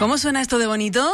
¿Cómo 0.00 0.16
suena 0.16 0.40
esto 0.40 0.58
de 0.58 0.66
bonito? 0.66 1.12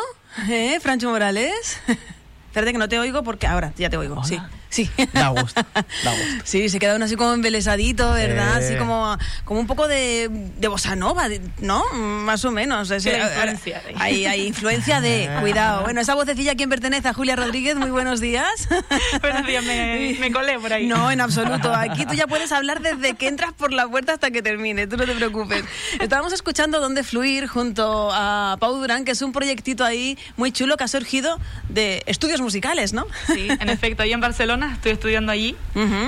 ¿Eh, 0.49 0.79
Francho 0.79 1.11
Morales? 1.11 1.81
Espérate 2.47 2.71
que 2.71 2.79
no 2.79 2.89
te 2.89 3.01
oigo 3.01 3.25
porque 3.25 3.49
ahora 3.49 3.73
ya 3.77 3.91
te 3.91 3.97
oigo. 3.97 4.23
Sí. 4.23 4.41
Sí. 4.77 4.91
Da 5.15 5.29
gusto, 5.29 5.65
da 5.75 5.83
gusto. 6.11 6.43
Sí, 6.45 6.69
se 6.69 6.79
queda 6.79 6.97
uno 6.97 7.05
así 7.07 7.17
como 7.17 7.33
embelesadito, 7.33 8.13
¿verdad? 8.13 8.63
Eh. 8.63 8.67
Así 8.67 8.77
como, 8.77 9.17
como 9.45 9.61
un 9.61 9.67
poco 9.67 9.89
de, 9.89 10.29
de 10.31 10.69
bossa 10.69 10.97
nova, 10.97 11.29
¿no? 11.61 11.83
Más 11.95 12.45
o 12.45 12.51
menos. 12.51 12.91
Es- 12.91 13.05
Tiene 13.05 13.19
influencia 13.25 13.81
de- 13.81 13.95
hay, 13.99 14.27
hay 14.27 14.47
influencia 14.47 15.01
de, 15.01 15.31
cuidado. 15.41 15.83
Bueno, 15.85 16.01
esa 16.01 16.15
vocecilla 16.15 16.53
a 16.53 16.55
quién 16.57 16.69
pertenece, 16.69 17.09
a 17.09 17.15
Julia 17.15 17.37
Rodríguez, 17.37 17.77
muy 17.77 17.91
buenos 17.91 18.21
días. 18.21 18.69
Buenos 19.23 19.47
días, 19.47 19.65
me, 19.65 20.17
me 20.21 20.31
colé 20.33 20.59
por 20.59 20.73
ahí. 20.73 20.87
No, 20.87 21.11
en 21.11 21.21
absoluto. 21.21 21.73
Aquí 21.75 22.05
tú 22.07 22.15
ya 22.15 22.27
puedes 22.27 22.53
hablar 22.53 22.81
desde 22.83 23.15
que 23.15 23.29
entras 23.29 23.53
por 23.55 23.73
la 23.73 23.89
puerta 23.89 24.13
hasta 24.13 24.31
que 24.31 24.43
termine, 24.43 24.87
tú 24.87 24.97
no 24.97 25.05
te 25.05 25.13
preocupes. 25.15 25.65
Estábamos 26.01 26.33
escuchando 26.33 26.81
Dónde 26.81 27.03
Fluir 27.03 27.47
junto 27.47 28.11
a 28.13 28.57
Pau 28.61 28.77
Durán, 28.77 29.05
que 29.05 29.13
es 29.13 29.23
un 29.23 29.33
proyectito 29.33 29.85
ahí 29.85 30.19
muy 30.37 30.53
chulo 30.53 30.77
que 30.77 30.85
ha 30.85 30.89
surgido 30.89 31.39
de 31.69 32.03
estudios 32.07 32.41
musicales, 32.41 32.93
¿no? 32.93 33.07
Sí, 33.33 33.49
en 33.49 33.69
efecto, 33.71 34.03
ahí 34.03 34.13
en 34.13 34.21
Barcelona 34.21 34.66
estoy 34.73 34.93
estudiando 34.93 35.33
allí 35.33 35.57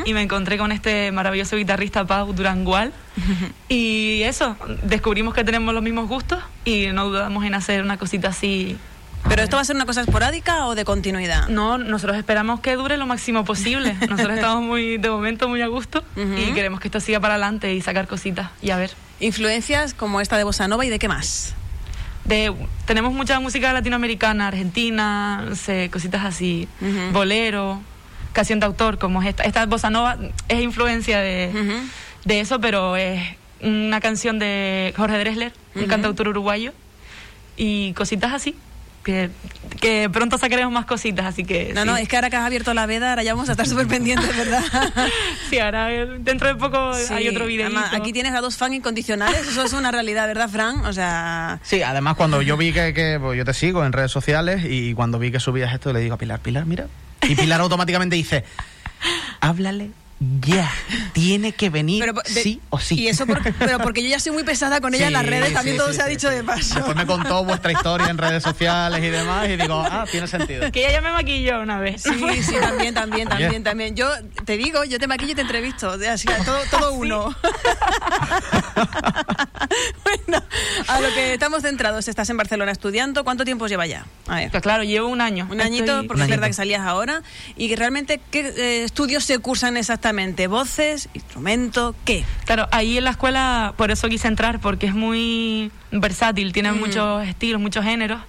y 0.05 0.15
me 0.15 0.23
encontré 0.23 0.59
con 0.59 0.73
este 0.73 1.13
maravilloso 1.13 1.57
guitarrista 1.57 2.07
Pau 2.07 2.33
Durangual. 2.33 2.93
Y 3.69 4.23
eso, 4.23 4.57
descubrimos 4.83 5.35
que 5.35 5.45
tenemos 5.45 5.75
los 5.75 5.83
mismos 5.83 6.09
gustos 6.09 6.43
y 6.65 6.87
no 6.93 7.07
dudamos 7.07 7.45
en 7.45 7.55
hacer 7.55 7.83
una 7.83 7.97
cosita 7.99 8.29
así. 8.29 8.77
¿Pero 9.29 9.43
esto 9.43 9.57
va 9.57 9.63
a 9.63 9.65
ser 9.65 9.77
una 9.77 9.87
cosa 9.87 10.03
esporádica 10.03 10.67
o 10.67 10.75
de 10.75 10.85
continuidad? 10.85 11.49
No, 11.49 11.77
nosotros 11.77 12.17
esperamos 12.17 12.61
que 12.61 12.77
dure 12.77 12.97
lo 12.97 13.07
máximo 13.07 13.45
posible. 13.45 13.95
Nosotros 14.09 14.37
estamos 14.37 14.63
muy, 14.63 14.97
de 14.99 15.11
momento, 15.11 15.49
muy 15.49 15.61
a 15.61 15.67
gusto 15.67 16.05
y 16.17 16.53
queremos 16.53 16.81
que 16.81 16.89
esto 16.89 17.01
siga 17.01 17.21
para 17.21 17.35
adelante 17.35 17.75
y 17.75 17.81
sacar 17.81 18.07
cositas 18.07 18.51
y 18.63 18.71
a 18.71 18.77
ver. 18.77 18.93
Influencias 19.21 19.95
como 19.95 20.21
esta 20.21 20.37
de 20.37 20.45
Bossa 20.45 20.69
Nova 20.69 20.87
y 20.87 20.89
de 20.89 20.99
qué 20.99 21.09
más. 21.09 21.55
De, 22.25 22.55
tenemos 22.85 23.13
mucha 23.13 23.41
música 23.41 23.73
latinoamericana, 23.73 24.49
argentina, 24.49 25.45
no 25.49 25.57
sé, 25.57 25.89
cositas 25.91 26.25
así, 26.25 26.69
bolero, 27.13 27.81
canción 28.33 28.61
de 28.61 28.67
autor, 28.67 28.99
como 28.99 29.23
es 29.23 29.29
esta. 29.29 29.43
Esta 29.45 29.67
bossa 29.67 29.91
nova 29.91 30.17
es 30.49 30.61
influencia 30.63 31.21
de, 31.21 31.51
Ujú. 31.53 31.89
de 32.25 32.41
eso, 32.41 32.61
pero 32.61 32.97
es 32.97 33.21
una 33.61 34.01
canción 34.01 34.39
de 34.39 34.93
Jorge 34.97 35.19
Dressler, 35.19 35.53
un 35.75 35.83
Ujú. 35.83 35.91
cantautor 35.91 36.29
uruguayo, 36.29 36.73
y 37.57 37.93
cositas 37.95 38.33
así, 38.33 38.55
que, 39.03 39.31
que 39.81 40.09
pronto 40.13 40.37
sacaremos 40.39 40.73
más 40.73 40.85
cositas, 40.85 41.25
así 41.27 41.43
que... 41.45 41.73
No, 41.75 41.81
sí. 41.83 41.87
no, 41.89 41.97
es 41.97 42.07
que 42.09 42.17
ahora 42.17 42.29
que 42.31 42.37
has 42.37 42.45
abierto 42.45 42.75
la 42.75 42.85
veda, 42.87 43.11
ahora 43.11 43.23
ya 43.23 43.33
vamos 43.33 43.49
a 43.49 43.53
estar 43.53 43.67
súper 43.67 43.87
pendientes, 43.89 44.37
¿verdad? 44.37 44.63
Sí, 45.51 45.59
ahora 45.59 45.87
dentro 45.87 46.47
de 46.49 46.57
poco 46.57 46.91
hay 47.11 47.23
Sí, 47.25 47.29
otro 47.29 47.47
video. 47.47 47.71
aquí 47.93 48.13
tienes 48.13 48.35
a 48.35 48.41
dos 48.43 48.57
fans 48.59 48.75
incondicionales, 48.75 49.49
eso 49.49 49.63
es 49.65 49.73
una 49.73 49.91
realidad, 49.91 50.27
¿verdad, 50.27 50.49
Fran? 50.51 50.85
O 50.85 50.93
sea... 50.93 51.59
Sí, 51.63 51.83
además 51.83 52.17
cuando 52.17 52.43
yo 52.43 52.57
vi 52.59 52.73
que, 52.73 52.93
que, 52.93 53.19
pues, 53.21 53.39
yo 53.39 53.45
te 53.47 53.55
sigo 53.55 53.85
en 53.85 53.93
redes 53.93 54.11
sociales 54.11 54.63
y 54.69 54.93
cuando 54.95 55.19
vi 55.19 55.31
que 55.33 55.41
subías 55.41 55.73
esto 55.73 55.93
le 55.93 56.01
digo 56.01 56.15
a 56.17 56.19
Pilar, 56.19 56.41
Pilar, 56.41 56.67
mira. 56.67 56.87
Y 57.23 57.35
Pilar 57.35 57.61
automáticamente 57.61 58.17
dice, 58.17 58.45
háblale 59.41 59.91
ya, 60.21 60.69
tiene 61.13 61.53
que 61.53 61.71
venir 61.71 62.01
Pero, 62.01 62.13
de- 62.15 62.43
sí 62.43 62.61
o 62.71 62.81
sí. 62.81 62.97
Y 62.97 63.07
eso 63.09 63.25
por- 63.27 63.41
pero 63.55 63.79
porque 63.79 64.03
yo 64.03 64.09
ya 64.09 64.19
soy 64.19 64.33
muy 64.33 64.43
pesada 64.43 64.81
con 64.81 64.93
ella 64.95 65.07
en 65.07 65.13
las 65.13 65.23
Sí, 65.23 65.29
redes, 65.31 65.53
también 65.53 65.77
sí, 65.77 65.79
todo 65.79 65.91
sí, 65.91 65.95
se 65.97 66.03
ha 66.03 66.07
sí, 66.07 66.11
dicho 66.11 66.29
sí. 66.29 66.35
de 66.35 66.43
paso. 66.45 66.75
Después 66.75 66.97
me 66.97 67.07
contó 67.07 67.45
vuestra 67.45 67.71
historia 67.71 68.09
en 68.09 68.19
redes 68.19 68.43
sociales 68.43 68.99
y 69.03 69.09
demás 69.11 69.49
y 69.49 69.57
digo, 69.57 69.81
ah, 69.89 70.07
tiene 70.11 70.27
sentido. 70.27 70.73
Que 70.73 70.81
ella 70.81 70.93
ya 70.95 71.01
me 71.03 71.13
maquilló 71.13 71.61
una 71.61 71.79
vez. 71.79 72.03
Sí, 72.03 72.43
sí, 72.43 72.55
también, 72.61 72.95
también, 72.95 73.29
Oye. 73.29 73.43
también, 73.45 73.63
también. 73.65 73.95
Yo 73.95 74.11
te 74.45 74.57
digo, 74.57 74.83
yo 74.85 74.99
te 74.99 75.07
maquillo 75.07 75.33
y 75.33 75.37
te 75.37 75.43
entrevisto. 75.43 75.91
así, 76.11 76.27
todo, 76.45 76.59
todo 76.71 76.93
uno. 76.95 77.35
bueno, 80.05 80.43
a 80.89 81.01
lo 81.01 81.09
que 81.15 81.35
estamos 81.35 81.63
centrados, 81.63 82.09
estás 82.09 82.29
en 82.31 82.37
Barcelona 82.37 82.73
estudiando. 82.73 83.23
¿Cuánto 83.25 83.45
tiempo 83.45 83.67
lleva 83.69 83.87
ya? 83.87 84.05
A 84.27 84.37
ver. 84.37 84.51
Pues 84.51 84.63
claro, 84.63 84.83
llevo 84.83 85.09
un 85.09 85.21
año. 85.21 85.47
Un 85.51 85.61
añito, 85.61 85.93
Estoy- 86.01 86.09
porque 86.09 86.23
es 86.25 86.29
verdad 86.29 86.47
que 86.49 86.53
salías 86.55 86.81
ahora. 86.87 87.23
¿Y 87.57 87.69
que 87.69 87.77
realmente 87.77 88.21
qué 88.33 88.41
eh, 88.57 88.85
estudios 88.85 89.23
se 89.25 89.39
cursan 89.39 89.77
exactamente? 89.77 90.08
¿Voces? 90.13 91.09
¿Instrumento? 91.13 91.95
¿Qué? 92.05 92.25
Claro, 92.47 92.67
ahí 92.73 92.97
en 92.99 93.05
la 93.05 93.11
escuela, 93.11 93.75
por 93.77 93.91
eso 93.91 94.09
quise 94.09 94.27
entrar, 94.29 94.59
porque 94.59 94.87
es 94.87 94.95
muy 94.95 95.71
versátil, 95.91 96.53
tiene 96.53 96.73
Mm. 96.73 96.79
muchos 96.79 97.29
estilos, 97.29 97.61
muchos 97.61 97.85
géneros. 97.85 98.21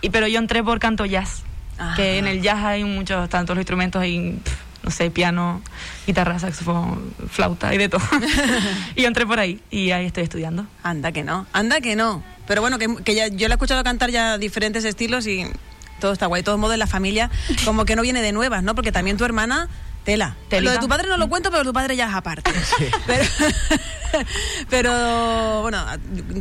Y, 0.00 0.08
pero 0.10 0.26
yo 0.26 0.38
entré 0.38 0.64
por 0.64 0.78
canto 0.78 1.04
jazz, 1.04 1.42
Ah. 1.78 1.92
que 1.96 2.18
en 2.18 2.26
el 2.26 2.40
jazz 2.42 2.64
hay 2.64 2.84
muchos, 2.84 3.28
tantos 3.28 3.54
los 3.54 3.62
instrumentos, 3.62 4.00
hay, 4.00 4.38
no 4.82 4.90
sé, 4.90 5.10
piano, 5.10 5.60
guitarra, 6.06 6.38
saxofón, 6.38 7.12
flauta 7.30 7.74
y 7.74 7.78
de 7.78 7.88
todo. 7.90 8.00
y 8.96 9.02
yo 9.02 9.08
entré 9.08 9.26
por 9.26 9.38
ahí 9.40 9.60
y 9.70 9.90
ahí 9.90 10.06
estoy 10.06 10.22
estudiando. 10.24 10.66
Anda 10.82 11.12
que 11.12 11.22
no, 11.22 11.46
anda 11.52 11.80
que 11.82 11.96
no. 11.96 12.22
Pero 12.46 12.62
bueno, 12.62 12.78
que, 12.78 12.88
que 13.04 13.14
ya, 13.14 13.28
yo 13.28 13.46
le 13.48 13.52
he 13.54 13.56
escuchado 13.56 13.84
cantar 13.84 14.10
ya 14.10 14.38
diferentes 14.38 14.84
estilos 14.86 15.26
y 15.26 15.44
todo 16.00 16.12
está 16.12 16.26
guay. 16.26 16.40
De 16.40 16.44
todos 16.46 16.58
modos, 16.58 16.78
la 16.78 16.86
familia 16.86 17.30
como 17.66 17.84
que 17.84 17.94
no 17.94 18.00
viene 18.02 18.22
de 18.22 18.32
nuevas, 18.32 18.62
¿no? 18.62 18.74
Porque 18.74 18.90
también 18.90 19.16
tu 19.18 19.24
hermana, 19.26 19.68
tela. 20.04 20.36
Telita. 20.48 20.70
Lo 20.70 20.76
de 20.76 20.78
tu 20.78 20.88
padre 20.88 21.08
no 21.08 21.16
lo 21.16 21.28
cuento, 21.28 21.50
pero 21.50 21.64
tu 21.64 21.72
padre 21.72 21.96
ya 21.96 22.08
es 22.08 22.14
aparte. 22.14 22.50
Pero, 23.06 23.24
pero, 24.70 25.62
bueno, 25.62 25.84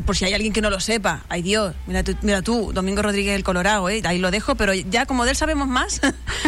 por 0.06 0.16
si 0.16 0.26
hay 0.26 0.34
alguien 0.34 0.54
que 0.54 0.62
no 0.62 0.70
lo 0.70 0.80
sepa, 0.80 1.24
ay 1.30 1.42
Dios, 1.42 1.76
mira 1.88 2.04
tú, 2.04 2.16
mira 2.22 2.42
tú 2.42 2.72
Domingo 2.74 3.02
Rodríguez 3.02 3.36
el 3.36 3.44
Colorado, 3.44 3.90
¿eh? 3.90 4.02
ahí 4.06 4.18
lo 4.18 4.32
dejo, 4.32 4.56
pero 4.56 4.74
ya 4.74 5.06
como 5.06 5.26
de 5.26 5.32
él 5.32 5.38
sabemos 5.38 5.68
más, 5.68 6.02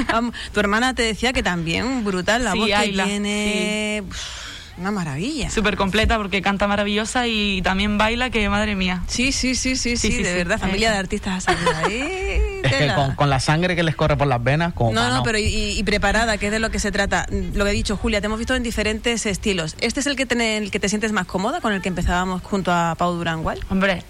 tu 0.53 0.59
hermana 0.59 0.93
te 0.95 1.03
decía 1.03 1.33
que 1.33 1.43
también 1.43 2.03
brutal 2.03 2.43
la 2.43 2.53
Sí, 2.53 2.59
voz 2.59 2.67
que 2.67 2.75
Ayla, 2.75 3.05
tiene, 3.05 4.03
una 4.77 4.91
maravilla. 4.91 5.49
Súper 5.49 5.75
completa 5.77 6.17
porque 6.17 6.41
canta 6.41 6.67
maravillosa 6.67 7.27
y 7.27 7.61
también 7.61 7.97
baila, 7.97 8.29
que 8.29 8.47
madre 8.49 8.75
mía. 8.75 9.03
Sí, 9.07 9.31
sí, 9.31 9.55
sí, 9.55 9.75
sí, 9.75 9.97
sí, 9.97 10.09
Sí, 10.09 10.17
sí, 10.17 10.23
de 10.23 10.29
sí. 10.31 10.35
verdad, 10.37 10.59
familia 10.59 10.89
Eh. 10.89 10.93
de 10.93 10.97
artistas 10.97 11.45
ahí. 11.85 12.39
Es 12.63 12.73
que 12.73 12.93
con, 12.95 13.15
con 13.15 13.29
la 13.29 13.39
sangre 13.39 13.75
que 13.75 13.83
les 13.83 13.95
corre 13.95 14.17
por 14.17 14.27
las 14.27 14.43
venas, 14.43 14.73
como 14.73 14.93
No, 14.93 15.09
no, 15.09 15.23
pero 15.23 15.37
y, 15.37 15.43
y 15.77 15.83
preparada, 15.83 16.37
que 16.37 16.47
es 16.47 16.51
de 16.51 16.59
lo 16.59 16.69
que 16.71 16.79
se 16.79 16.91
trata. 16.91 17.25
Lo 17.53 17.63
que 17.65 17.71
he 17.71 17.73
dicho, 17.73 17.97
Julia, 17.97 18.21
te 18.21 18.27
hemos 18.27 18.37
visto 18.39 18.55
en 18.55 18.63
diferentes 18.63 19.25
estilos. 19.25 19.75
¿Este 19.81 19.99
es 19.99 20.07
el 20.07 20.15
que, 20.15 20.25
te, 20.25 20.57
el 20.57 20.71
que 20.71 20.79
te 20.79 20.89
sientes 20.89 21.11
más 21.11 21.25
cómoda, 21.25 21.61
con 21.61 21.73
el 21.73 21.81
que 21.81 21.89
empezábamos 21.89 22.41
junto 22.41 22.71
a 22.71 22.95
Pau 22.97 23.13
Durangual? 23.13 23.59
Hombre, 23.69 24.03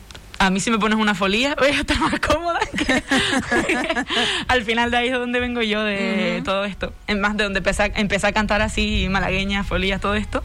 a 0.46 0.50
mí 0.50 0.60
si 0.60 0.72
me 0.72 0.80
pones 0.80 0.98
una 0.98 1.14
folía 1.14 1.56
voy 1.60 1.70
a 1.70 1.82
estar 1.82 2.00
más 2.00 2.20
cómoda. 2.20 2.60
que- 2.78 3.04
Al 4.48 4.64
final 4.64 4.90
de 4.92 4.98
ahí 4.98 5.08
es 5.08 5.14
donde 5.14 5.40
vengo 5.40 5.62
yo 5.62 5.84
de 5.84 6.42
todo 6.44 6.66
esto. 6.66 6.94
Es 7.08 7.18
más, 7.18 7.38
de 7.38 7.44
donde 7.44 7.60
empecé 7.60 7.84
a, 7.84 7.86
empecé 7.88 8.28
a 8.28 8.32
cantar 8.32 8.62
así, 8.62 9.08
malagueña, 9.10 9.64
folías, 9.64 10.02
todo 10.02 10.16
esto. 10.16 10.44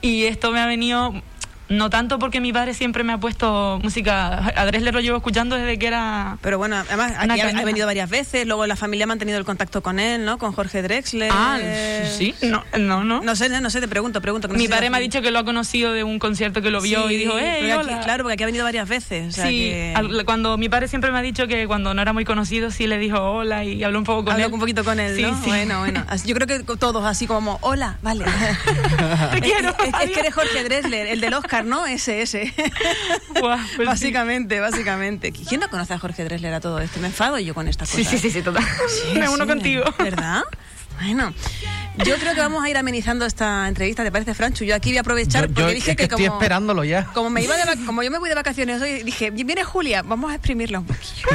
Y 0.00 0.24
esto 0.24 0.52
me 0.52 0.60
ha 0.60 0.66
venido, 0.66 1.14
no 1.76 1.90
tanto 1.90 2.18
porque 2.18 2.40
mi 2.40 2.52
padre 2.52 2.74
siempre 2.74 3.04
me 3.04 3.12
ha 3.12 3.18
puesto 3.18 3.78
música, 3.82 4.52
a 4.56 4.66
Dressler 4.66 4.94
lo 4.94 5.00
llevo 5.00 5.16
escuchando 5.18 5.56
desde 5.56 5.78
que 5.78 5.86
era... 5.86 6.38
Pero 6.40 6.58
bueno, 6.58 6.76
además 6.76 7.12
aquí 7.18 7.40
ha, 7.40 7.64
venido 7.64 7.86
varias 7.86 8.08
veces, 8.10 8.46
luego 8.46 8.66
la 8.66 8.76
familia 8.76 9.04
ha 9.04 9.06
mantenido 9.06 9.38
el 9.38 9.44
contacto 9.44 9.82
con 9.82 9.98
él, 9.98 10.24
¿no? 10.24 10.38
Con 10.38 10.52
Jorge 10.52 10.82
Drexler. 10.82 11.30
Ah, 11.32 11.58
sí, 12.16 12.34
no, 12.42 12.64
no, 12.78 13.04
no. 13.04 13.20
No 13.22 13.36
sé, 13.36 13.48
no 13.48 13.70
sé, 13.70 13.80
te 13.80 13.88
pregunto, 13.88 14.20
pregunto. 14.20 14.48
no 14.48 14.54
mi 14.54 14.68
padre 14.68 14.90
me 14.90 14.96
ha 14.96 15.00
dicho 15.00 15.22
que 15.22 15.30
lo 15.30 15.38
ha 15.38 15.44
conocido 15.44 15.92
de 15.92 16.04
un 16.04 16.18
concierto 16.18 16.62
que 16.62 16.70
lo 16.70 16.80
vio 16.80 17.08
Sí, 17.08 17.14
y 17.14 17.16
dijo, 17.18 17.38
¡eh, 17.38 17.74
hola! 17.74 18.00
Claro, 18.00 18.24
porque 18.24 18.34
aquí 18.34 18.42
ha 18.42 18.46
venido 18.46 18.64
varias 18.64 18.88
veces. 18.88 19.28
o 19.28 19.32
sea 19.32 19.46
sí, 19.46 19.70
que- 19.70 19.92
al- 19.96 20.24
cuando 20.24 20.56
mi 20.58 20.68
padre 20.68 20.88
siempre 20.88 21.10
me 21.12 21.18
ha 21.18 21.22
dicho 21.22 21.46
que 21.46 21.66
cuando 21.66 21.94
no 21.94 22.02
era 22.02 22.12
muy 22.12 22.24
conocido 22.24 22.70
sí 22.70 22.86
le 22.86 22.98
dijo 22.98 23.18
hola 23.20 23.64
y 23.64 23.82
habló 23.84 23.98
un 23.98 24.04
poco 24.04 24.24
con 24.24 24.32
Habló 24.34 24.46
él. 24.46 24.52
un 24.52 24.60
poquito 24.60 24.84
con 24.84 25.00
él, 25.00 25.16
Sí, 25.16 25.22
¿no? 25.22 25.34
sí. 25.42 25.48
Bueno, 25.48 25.80
bueno. 25.80 26.04
Yo 26.24 26.34
creo 26.34 26.46
que 26.46 26.60
todos 26.76 27.04
así 27.04 27.26
como, 27.26 27.58
hola, 27.62 27.98
vale. 28.02 28.24
Te 29.32 29.40
quiero. 29.40 29.70
Es, 29.70 29.88
es- 29.88 29.94
es 30.04 30.10
que 30.10 30.20
eres 30.20 30.34
Jorge 30.34 30.64
Dressler, 30.64 31.06
el 31.08 31.20
del 31.20 31.34
Oscar, 31.34 31.63
¿no? 31.64 31.86
Ese, 31.86 32.24
pues 33.40 33.60
sí. 33.76 33.84
básicamente, 33.84 34.60
básicamente. 34.60 35.32
¿Quién 35.32 35.60
no 35.60 35.68
conoce 35.70 35.94
a 35.94 35.98
Jorge 35.98 36.24
Dressler 36.24 36.54
a 36.54 36.60
todo 36.60 36.78
esto? 36.80 37.00
Me 37.00 37.08
enfado 37.08 37.38
yo 37.38 37.54
con 37.54 37.68
estas 37.68 37.88
Sí, 37.88 37.98
cosas. 38.04 38.12
sí, 38.12 38.18
sí, 38.18 38.30
sí, 38.30 38.42
total. 38.42 38.64
Sí, 38.88 39.14
me 39.18 39.28
uno 39.28 39.44
sí, 39.44 39.48
contigo. 39.48 39.84
¿Verdad? 39.98 40.42
Bueno, 41.00 41.34
yo 42.04 42.14
creo 42.18 42.34
que 42.34 42.40
vamos 42.40 42.62
a 42.64 42.70
ir 42.70 42.76
amenizando 42.76 43.26
esta 43.26 43.66
entrevista, 43.66 44.04
¿te 44.04 44.12
parece, 44.12 44.32
Franchu? 44.32 44.64
Yo 44.64 44.76
aquí 44.76 44.90
voy 44.90 44.98
a 44.98 45.00
aprovechar 45.00 45.48
Yo, 45.48 45.48
yo 45.48 45.54
porque 45.62 45.74
dije 45.74 45.90
es 45.90 45.96
que, 45.96 46.08
como... 46.08 46.22
estoy 46.24 46.36
esperándolo 46.36 46.84
ya. 46.84 47.06
Como, 47.06 47.30
me 47.30 47.42
iba 47.42 47.56
de 47.56 47.84
como 47.84 48.04
yo 48.04 48.12
me 48.12 48.18
voy 48.18 48.28
de 48.28 48.36
vacaciones 48.36 48.80
hoy, 48.80 49.02
dije, 49.02 49.30
viene 49.30 49.64
Julia, 49.64 50.02
vamos 50.02 50.30
a 50.30 50.36
exprimirla 50.36 50.78
un 50.78 50.86
poquillo. 50.86 51.26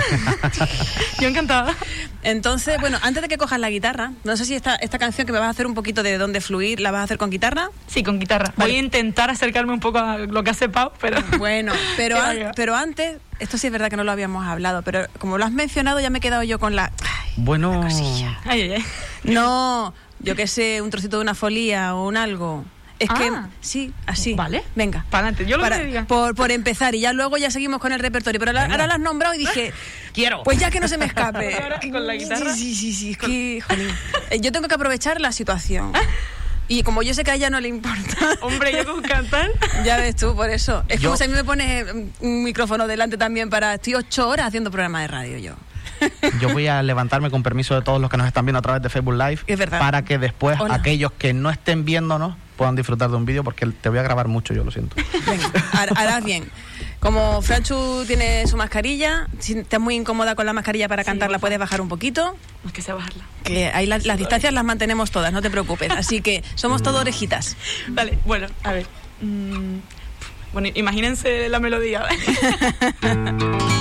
Yo 1.20 1.28
encantada. 1.28 1.76
Entonces, 2.24 2.80
bueno, 2.82 2.98
antes 3.02 3.22
de 3.24 3.30
que 3.30 3.38
cojas 3.38 3.60
la 3.60 3.70
guitarra, 3.70 4.12
no 4.24 4.36
sé 4.36 4.46
si 4.46 4.54
esta, 4.56 4.76
esta 4.76 5.00
canción 5.00 5.26
que 5.26 5.34
me 5.34 5.40
vas 5.40 5.48
a 5.48 5.52
hacer 5.52 5.66
un 5.68 5.74
poquito 5.74 6.04
de 6.04 6.18
dónde 6.18 6.42
fluir, 6.42 6.80
¿la 6.82 6.92
vas 6.92 7.02
a 7.02 7.04
hacer 7.04 7.18
con 7.18 7.30
guitarra? 7.30 7.70
Sí, 7.88 8.04
con 8.04 8.20
guitarra. 8.20 8.54
Vale. 8.58 8.72
Voy 8.72 8.80
a 8.80 8.84
intentar 8.84 9.30
acercarme 9.30 9.72
un 9.74 9.80
poco 9.80 10.00
a 10.00 10.18
lo 10.18 10.44
que 10.44 10.50
hace 10.52 10.68
Pau, 10.70 10.92
pero... 11.00 11.18
Bueno, 11.38 11.72
pero, 11.98 12.18
an- 12.22 12.52
pero 12.56 12.76
antes, 12.76 13.18
esto 13.40 13.58
sí 13.58 13.68
es 13.68 13.74
verdad 13.74 13.90
que 13.90 13.96
no 13.96 14.04
lo 14.04 14.12
habíamos 14.12 14.46
hablado, 14.46 14.82
pero 14.82 15.06
como 15.18 15.38
lo 15.38 15.46
has 15.46 15.52
mencionado 15.54 16.00
ya 16.02 16.10
me 16.10 16.18
he 16.18 16.22
quedado 16.22 16.44
yo 16.44 16.60
con 16.60 16.76
la... 16.76 16.92
Ay, 17.02 17.32
Bueno, 17.38 17.84
Ay, 17.86 18.26
ay, 18.46 18.72
ay. 18.74 18.86
no, 19.24 19.94
yo 20.20 20.36
qué 20.36 20.48
sé, 20.48 20.82
un 20.82 20.90
trocito 20.90 21.18
de 21.18 21.22
una 21.24 21.36
folía 21.36 21.96
o 21.96 22.08
un 22.08 22.18
algo. 22.18 22.66
Es 23.00 23.08
que, 23.10 23.30
Ah. 23.34 23.48
sí, 23.62 23.94
así. 24.06 24.34
Vale. 24.34 24.64
Venga. 24.76 25.06
Para 25.10 25.28
adelante, 25.30 25.50
yo 25.50 25.58
lo 25.58 25.64
que 25.70 25.86
diga. 25.86 26.06
por, 26.06 26.36
por 26.36 26.52
empezar, 26.52 26.96
y 26.96 27.00
ya 27.00 27.14
luego 27.14 27.38
ya 27.38 27.50
seguimos 27.50 27.80
con 27.80 27.94
el 27.94 28.00
repertorio. 28.00 28.40
Pero 28.40 28.52
la- 28.52 28.66
ahora 28.66 28.88
lo 28.88 28.94
has 28.94 29.00
nombrado 29.00 29.34
y 29.36 29.38
dije, 29.38 29.72
quiero. 30.14 30.44
pues 30.44 30.60
ya 30.60 30.70
que 30.70 30.80
no 30.82 30.88
se 30.90 30.98
me 30.98 31.06
escape. 31.06 31.56
Ahora, 31.64 31.80
con 31.80 32.06
la 32.06 32.16
guitarra. 32.16 32.54
Sí, 32.54 32.76
sí, 32.76 32.94
sí, 32.94 33.16
que, 33.16 33.62
jolín. 33.68 33.88
Eh, 34.32 34.40
Yo 34.42 34.52
tengo 34.52 34.68
que 34.68 34.76
aprovechar 34.76 35.22
la 35.22 35.32
situación. 35.32 35.94
Y 36.72 36.84
como 36.84 37.02
yo 37.02 37.16
sé 37.16 37.24
que 37.24 37.32
a 37.32 37.34
ella 37.34 37.50
no 37.50 37.60
le 37.60 37.68
importa, 37.68 38.16
Hombre, 38.42 38.72
yo 38.72 38.86
con 38.86 39.02
cantar. 39.02 39.50
ya 39.84 39.98
ves 39.98 40.16
tú, 40.16 40.36
por 40.36 40.52
eso. 40.52 40.84
Es 40.88 41.00
Yo- 41.02 41.08
como 41.10 41.18
si 41.18 41.24
a 41.24 41.28
mí 41.28 41.34
me 41.34 41.44
pones 41.44 41.84
un 42.20 42.44
micrófono 42.44 42.86
delante 42.86 43.18
también 43.18 43.50
para... 43.50 43.74
Estoy 43.74 43.96
ocho 43.96 44.30
horas 44.30 44.46
haciendo 44.46 44.70
programa 44.70 45.02
de 45.02 45.08
radio 45.08 45.40
yo. 45.40 45.56
Yo 46.40 46.50
voy 46.50 46.68
a 46.68 46.84
levantarme 46.84 47.32
con 47.32 47.42
permiso 47.42 47.74
de 47.74 47.82
todos 47.82 48.00
los 48.00 48.08
que 48.12 48.18
nos 48.18 48.28
están 48.28 48.46
viendo 48.46 48.60
a 48.60 48.62
través 48.62 48.84
de 48.84 48.90
Facebook 48.90 49.16
Live 49.16 49.40
Es 49.48 49.58
verdad. 49.58 49.80
para 49.80 50.06
que 50.06 50.20
después 50.20 50.60
Hola. 50.60 50.76
aquellos 50.76 51.12
que 51.14 51.34
no 51.34 51.50
estén 51.50 51.86
viéndonos 51.86 52.36
puedan 52.60 52.76
disfrutar 52.76 53.10
de 53.10 53.16
un 53.16 53.24
vídeo 53.26 53.42
porque 53.42 53.66
te 53.68 53.88
voy 53.88 54.00
a 54.00 54.04
grabar 54.04 54.28
mucho, 54.28 54.54
yo 54.54 54.66
lo 54.66 54.70
siento. 54.72 54.98
Venga, 55.26 55.50
har- 55.72 55.94
harás 55.96 56.24
bien. 56.26 56.52
Como 57.00 57.42
Franchu 57.42 58.04
tiene 58.06 58.46
su 58.48 58.58
mascarilla, 58.58 59.28
si 59.40 59.54
estás 59.58 59.80
muy 59.80 59.96
incómoda 59.96 60.36
con 60.36 60.46
la 60.46 60.52
mascarilla 60.52 60.90
para 60.90 61.04
Sí, 61.04 61.08
cantar, 61.08 61.32
la 61.32 61.40
puedes 61.40 61.58
bajar 61.58 61.80
un 61.80 61.88
poquito. 61.88 62.36
Que 62.74 62.82
sé 62.82 62.92
bajarla. 62.92 63.24
Que 63.46 63.68
ahí 63.74 63.86
la- 63.86 64.00
las 64.00 64.18
distancias 64.18 64.52
las 64.54 64.66
mantenemos 64.66 65.10
todas, 65.10 65.32
no 65.32 65.42
te 65.42 65.50
preocupes. 65.50 65.90
Así 65.92 66.20
que 66.22 66.44
somos 66.56 66.84
todo 66.84 67.00
orejitas. 67.00 67.56
Vale, 67.88 68.20
bueno, 68.26 68.48
a 68.64 68.74
ver. 68.74 68.86
Mm, 69.22 69.78
bueno, 70.52 70.68
imagínense 70.76 71.48
la 71.48 71.60
melodía. 71.62 72.04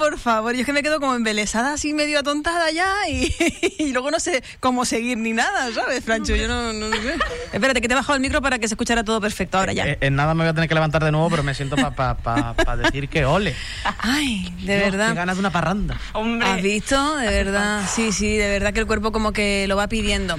por 0.00 0.18
favor. 0.18 0.54
Yo 0.54 0.60
es 0.60 0.66
que 0.66 0.72
me 0.72 0.82
quedo 0.82 0.98
como 0.98 1.14
embelesada, 1.14 1.74
así 1.74 1.92
medio 1.92 2.18
atontada 2.18 2.70
ya 2.70 2.90
y, 3.08 3.32
y 3.78 3.92
luego 3.92 4.10
no 4.10 4.18
sé 4.18 4.42
cómo 4.58 4.86
seguir 4.86 5.18
ni 5.18 5.34
nada, 5.34 5.70
¿sabes, 5.74 6.02
Francho? 6.02 6.34
Yo 6.34 6.48
no, 6.48 6.72
no 6.72 6.90
sé. 6.90 7.16
Espérate, 7.52 7.82
que 7.82 7.86
te 7.86 7.92
he 7.92 7.96
bajado 7.96 8.14
el 8.14 8.22
micro 8.22 8.40
para 8.40 8.58
que 8.58 8.66
se 8.66 8.74
escuchara 8.74 9.04
todo 9.04 9.20
perfecto 9.20 9.58
ahora 9.58 9.74
ya. 9.74 9.86
Eh, 9.86 9.98
en 10.00 10.16
nada 10.16 10.32
me 10.34 10.44
voy 10.44 10.50
a 10.50 10.54
tener 10.54 10.68
que 10.68 10.74
levantar 10.74 11.04
de 11.04 11.12
nuevo, 11.12 11.28
pero 11.28 11.42
me 11.42 11.54
siento 11.54 11.76
para 11.76 12.76
decir 12.78 13.10
que 13.10 13.26
ole. 13.26 13.54
Ay, 13.98 14.50
de 14.62 14.76
Dios, 14.78 14.90
verdad. 14.90 15.08
Qué 15.10 15.14
ganas 15.14 15.36
de 15.36 15.40
una 15.40 15.50
parranda. 15.50 16.00
Hombre. 16.14 16.48
¿Has 16.48 16.62
visto? 16.62 17.16
De 17.16 17.26
verdad. 17.26 17.82
Sí, 17.94 18.10
sí, 18.12 18.36
de 18.38 18.48
verdad 18.48 18.72
que 18.72 18.80
el 18.80 18.86
cuerpo 18.86 19.12
como 19.12 19.32
que 19.32 19.66
lo 19.68 19.76
va 19.76 19.86
pidiendo. 19.88 20.38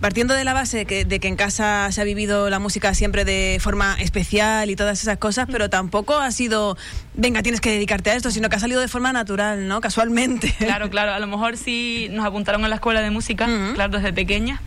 Partiendo 0.00 0.32
de 0.34 0.44
la 0.44 0.54
base 0.54 0.86
que- 0.86 1.04
de 1.04 1.20
que 1.20 1.28
en 1.28 1.36
casa 1.36 1.92
se 1.92 2.00
ha 2.00 2.04
vivido 2.04 2.48
la 2.48 2.58
música 2.58 2.94
siempre 2.94 3.24
de 3.26 3.58
forma 3.60 3.96
especial 4.00 4.70
y 4.70 4.76
todas 4.76 5.02
esas 5.02 5.18
cosas, 5.18 5.46
pero 5.52 5.68
tampoco 5.68 6.16
ha 6.18 6.30
sido, 6.30 6.78
venga, 7.14 7.42
tienes 7.42 7.60
que 7.60 7.70
dedicarte 7.70 8.10
a 8.10 8.14
esto, 8.14 8.30
sino 8.30 8.48
que 8.48 8.56
ha 8.56 8.60
salido 8.60 8.80
de 8.80 8.88
forma 8.88 9.12
natural, 9.12 9.68
¿no? 9.68 9.80
Casualmente. 9.82 10.54
Claro, 10.58 10.88
claro. 10.90 11.12
A 11.12 11.18
lo 11.18 11.26
mejor 11.26 11.58
sí 11.58 12.08
nos 12.12 12.24
apuntaron 12.24 12.64
a 12.64 12.68
la 12.68 12.76
escuela 12.76 13.02
de 13.02 13.10
música, 13.10 13.46
claro, 13.74 13.98
desde 13.98 14.12
pequeña. 14.14 14.62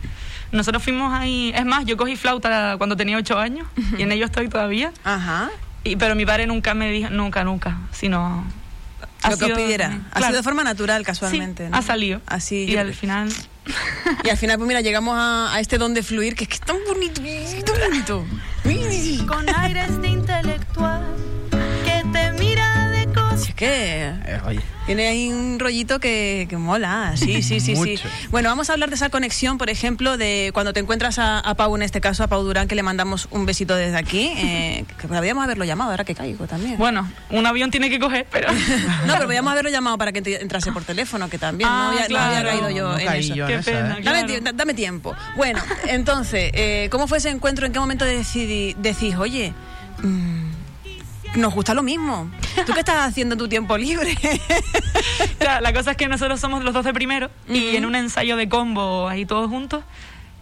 Nosotros 0.52 0.84
fuimos 0.84 1.12
ahí. 1.12 1.52
Es 1.56 1.64
más, 1.64 1.84
yo 1.84 1.96
cogí 1.96 2.14
flauta 2.14 2.76
cuando 2.78 2.96
tenía 2.96 3.16
ocho 3.16 3.38
años 3.40 3.66
y 3.98 4.02
en 4.02 4.12
ello 4.12 4.26
estoy 4.26 4.48
todavía. 4.48 4.92
Ajá. 5.02 5.50
Y, 5.82 5.96
pero 5.96 6.14
mi 6.14 6.24
padre 6.24 6.46
nunca 6.46 6.74
me 6.74 6.90
dijo, 6.92 7.10
nunca, 7.10 7.42
nunca, 7.42 7.78
sino. 7.90 8.44
Ha 9.24 9.30
Lo 9.30 9.38
que 9.38 9.44
os 9.44 9.48
sido- 9.50 9.56
pidiera. 9.56 10.00
Ha 10.12 10.20
sido 10.20 10.36
de 10.36 10.42
forma 10.42 10.62
natural, 10.64 11.04
casualmente. 11.04 11.64
Sí, 11.64 11.70
¿no? 11.70 11.76
ha 11.76 11.82
salido. 11.82 12.20
Así. 12.26 12.64
Y 12.64 12.76
al 12.76 12.92
final. 12.94 13.32
y 14.24 14.28
al 14.28 14.36
final, 14.36 14.58
pues 14.58 14.68
mira, 14.68 14.80
llegamos 14.82 15.14
a, 15.18 15.54
a 15.54 15.60
este 15.60 15.78
don 15.78 15.94
de 15.94 16.02
fluir, 16.02 16.34
que 16.34 16.44
es 16.44 16.48
que 16.48 16.54
es 16.56 16.60
tan 16.60 16.76
bonito, 16.86 17.22
tan 17.64 17.80
bonito. 17.88 18.24
Con 19.26 19.48
aires 19.54 19.90
es 23.54 23.58
que 23.58 24.04
Eh, 24.26 24.40
oye, 24.46 24.60
Tiene 24.86 25.06
ahí 25.08 25.30
un 25.32 25.58
rollito 25.58 25.98
que, 26.00 26.46
que 26.50 26.56
mola, 26.56 27.12
sí, 27.16 27.42
sí, 27.42 27.60
sí, 27.60 27.74
sí. 27.76 27.96
Bueno, 28.30 28.48
vamos 28.48 28.68
a 28.70 28.74
hablar 28.74 28.88
de 28.90 28.96
esa 28.96 29.08
conexión, 29.10 29.56
por 29.58 29.70
ejemplo, 29.70 30.16
de 30.16 30.50
cuando 30.52 30.72
te 30.72 30.80
encuentras 30.80 31.18
a, 31.18 31.38
a 31.40 31.54
Pau, 31.54 31.74
en 31.76 31.82
este 31.82 32.00
caso 32.00 32.22
a 32.24 32.26
Pau 32.26 32.42
Durán, 32.42 32.68
que 32.68 32.74
le 32.74 32.82
mandamos 32.82 33.28
un 33.30 33.46
besito 33.46 33.74
desde 33.76 33.96
aquí, 33.96 34.32
eh, 34.36 34.84
que 35.00 35.08
podríamos 35.08 35.44
haberlo 35.44 35.64
llamado, 35.64 35.90
ahora 35.92 36.04
que 36.04 36.14
caigo 36.14 36.46
también. 36.46 36.76
Bueno, 36.78 37.10
un 37.30 37.46
avión 37.46 37.70
tiene 37.70 37.88
que 37.90 37.98
coger, 37.98 38.26
pero. 38.30 38.48
No, 39.06 39.12
pero 39.14 39.24
podríamos 39.24 39.52
haberlo 39.52 39.70
llamado 39.70 39.96
para 39.98 40.12
que 40.12 40.20
te- 40.22 40.40
entrase 40.42 40.72
por 40.72 40.84
teléfono, 40.84 41.28
que 41.28 41.38
también 41.38 41.68
no, 41.70 41.74
Ah, 41.76 41.88
había, 41.88 42.08
no 42.08 42.18
había 42.18 42.40
claro. 42.42 42.48
caído 42.48 42.70
yo 42.70 42.88
no 42.92 42.98
en 42.98 43.12
eso. 43.12 43.34
yo 43.34 43.46
Qué 43.46 43.54
esa, 43.56 43.70
pena, 43.70 43.98
¿eh? 43.98 44.02
Dame, 44.02 44.42
Claro. 44.54 44.74
tiempo. 44.74 45.14
Bueno, 45.36 45.60
entonces, 45.88 46.50
eh, 46.54 46.88
¿cómo 46.90 47.06
fue 47.06 47.18
ese 47.18 47.30
encuentro? 47.30 47.66
¿En 47.66 47.72
qué 47.72 47.78
momento 47.80 48.04
decidí, 48.04 48.74
decís, 48.78 49.14
oye, 49.16 49.52
mm, 50.02 50.43
nos 51.36 51.54
gusta 51.54 51.74
lo 51.74 51.82
mismo? 51.82 52.30
¿Tú 52.66 52.72
qué 52.72 52.80
estás 52.80 53.06
haciendo 53.08 53.34
en 53.34 53.38
tu 53.38 53.48
tiempo 53.48 53.76
libre? 53.76 54.16
Claro, 55.38 55.60
la 55.60 55.72
cosa 55.74 55.90
es 55.92 55.96
que 55.96 56.08
nosotros 56.08 56.40
somos 56.40 56.64
los 56.64 56.72
dos 56.72 56.84
de 56.84 56.94
primero 56.94 57.30
y 57.48 57.76
en 57.76 57.84
un 57.84 57.94
ensayo 57.94 58.36
de 58.36 58.48
combo 58.48 59.08
ahí 59.08 59.26
todos 59.26 59.50
juntos, 59.50 59.84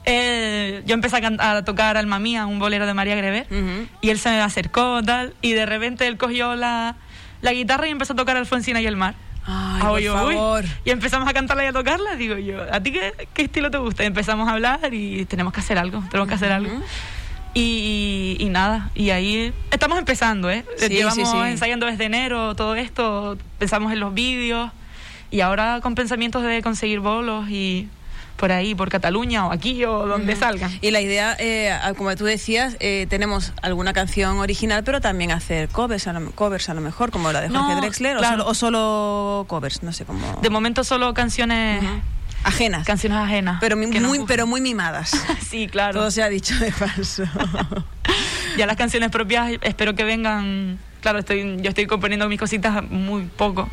él- 0.05 0.83
yo 0.87 0.95
empecé 0.95 1.17
a, 1.17 1.57
a 1.57 1.65
tocar 1.65 1.97
Alma 1.97 2.19
Mía, 2.19 2.47
un 2.47 2.59
bolero 2.59 2.87
de 2.87 2.95
María 2.95 3.15
Grever, 3.17 3.47
Ujú. 3.51 3.89
y 4.01 4.11
él 4.11 4.19
se 4.19 4.31
me 4.31 4.41
acercó 4.41 5.03
tal, 5.03 5.35
y 5.43 5.53
de 5.53 5.67
repente 5.67 6.07
él 6.07 6.17
cogió 6.19 6.55
la, 6.55 6.97
la 7.41 7.53
guitarra 7.53 7.89
y 7.89 7.91
empezó 7.91 8.13
a 8.13 8.17
tocar 8.17 8.37
Alfonsina 8.37 8.81
y 8.81 8.87
el 8.87 8.97
mar. 8.97 9.15
Ay, 9.45 9.81
Ah, 9.83 9.89
por 9.89 9.99
yo, 10.01 10.15
uy. 10.27 10.35
favor. 10.35 10.65
Y 10.85 10.91
empezamos 10.91 11.29
a 11.29 11.33
cantarla 11.33 11.65
y 11.65 11.67
a 11.69 11.73
tocarla, 11.73 12.15
digo 12.15 12.37
yo, 12.39 12.63
¿a 12.73 12.81
ti 12.81 12.93
qué, 12.93 13.13
qué 13.35 13.43
estilo 13.43 13.71
te 13.73 13.79
gusta? 13.79 14.05
Y 14.05 14.07
empezamos 14.07 14.49
a 14.49 14.53
hablar 14.53 14.93
y 14.95 15.25
tenemos 15.25 15.53
que 15.53 15.61
hacer 15.61 15.79
algo, 15.79 16.03
tenemos 16.11 16.29
que 16.29 16.35
hacer 16.35 16.53
algo. 16.53 16.81
Y, 17.55 18.37
y 18.41 18.49
nada, 18.49 18.91
y 18.95 19.11
ahí 19.11 19.53
estamos 19.71 19.99
empezando, 19.99 20.51
¿eh? 20.51 20.65
Sí, 20.79 20.89
Llevamos 20.89 21.29
sí, 21.29 21.37
sí. 21.37 21.49
ensayando 21.49 21.87
desde 21.87 22.05
enero 22.07 22.55
todo 22.55 22.75
esto, 22.77 23.37
pensamos 23.59 23.93
en 23.93 24.01
los 24.01 24.15
vídeos 24.15 24.71
y 25.31 25.41
ahora 25.41 25.81
con 25.83 25.95
pensamientos 25.95 26.43
de 26.43 26.63
conseguir 26.63 27.01
bolos 27.01 27.51
y 27.51 27.89
por 28.37 28.51
ahí, 28.51 28.75
por 28.75 28.89
Cataluña 28.89 29.47
o 29.47 29.53
aquí 29.53 29.85
o 29.85 30.07
donde 30.07 30.35
salgan. 30.35 30.73
Y 30.81 30.91
la 30.91 31.01
idea, 31.01 31.37
eh, 31.39 31.79
como 31.97 32.15
tú 32.17 32.25
decías, 32.25 32.77
eh, 32.81 33.07
tenemos 33.09 33.53
alguna 33.63 33.93
canción 33.93 34.39
original, 34.39 34.83
pero 34.83 35.01
también 35.01 35.31
hacer 35.31 35.69
covers 35.69 36.09
a 36.09 36.13
lo, 36.13 36.31
covers 36.33 36.69
a 36.69 36.75
lo 36.75 36.81
mejor, 36.81 37.11
como 37.13 37.31
la 37.33 37.41
de 37.41 37.51
Jorge 37.51 37.75
No, 37.75 37.81
Drexler, 37.81 38.17
claro. 38.17 38.45
o, 38.47 38.55
solo, 38.55 38.81
o 38.81 39.39
solo 39.43 39.45
covers, 39.47 39.83
no 39.83 39.93
sé 39.93 40.05
cómo. 40.05 40.41
De 40.43 40.51
momento 40.51 40.83
solo 40.85 41.15
canciones, 41.15 41.85
ajenas. 42.45 42.87
canciones 42.87 43.19
ajenas. 43.19 43.59
pero 43.61 43.77
muy, 43.77 43.87
muy- 43.89 44.25
pero 44.27 44.47
muy 44.47 44.61
mimadas. 44.61 45.13
Sí, 45.49 45.69
claro. 45.69 45.99
Todo 46.01 46.11
se 46.11 46.23
ha 46.23 46.29
dicho 46.29 46.55
de 46.59 46.73
paso. 46.73 47.25
Ya 48.59 48.67
las 48.67 48.77
canciones 48.77 49.11
propias 49.11 49.51
espero 49.63 49.95
que 49.95 50.05
vengan. 50.05 50.79
Claro, 51.01 51.19
estoy, 51.21 51.57
yo 51.63 51.71
estoy 51.71 51.87
componiendo 51.87 52.29
mis 52.29 52.39
cositas 52.39 52.83
muy 52.91 53.25
poco. 53.25 53.69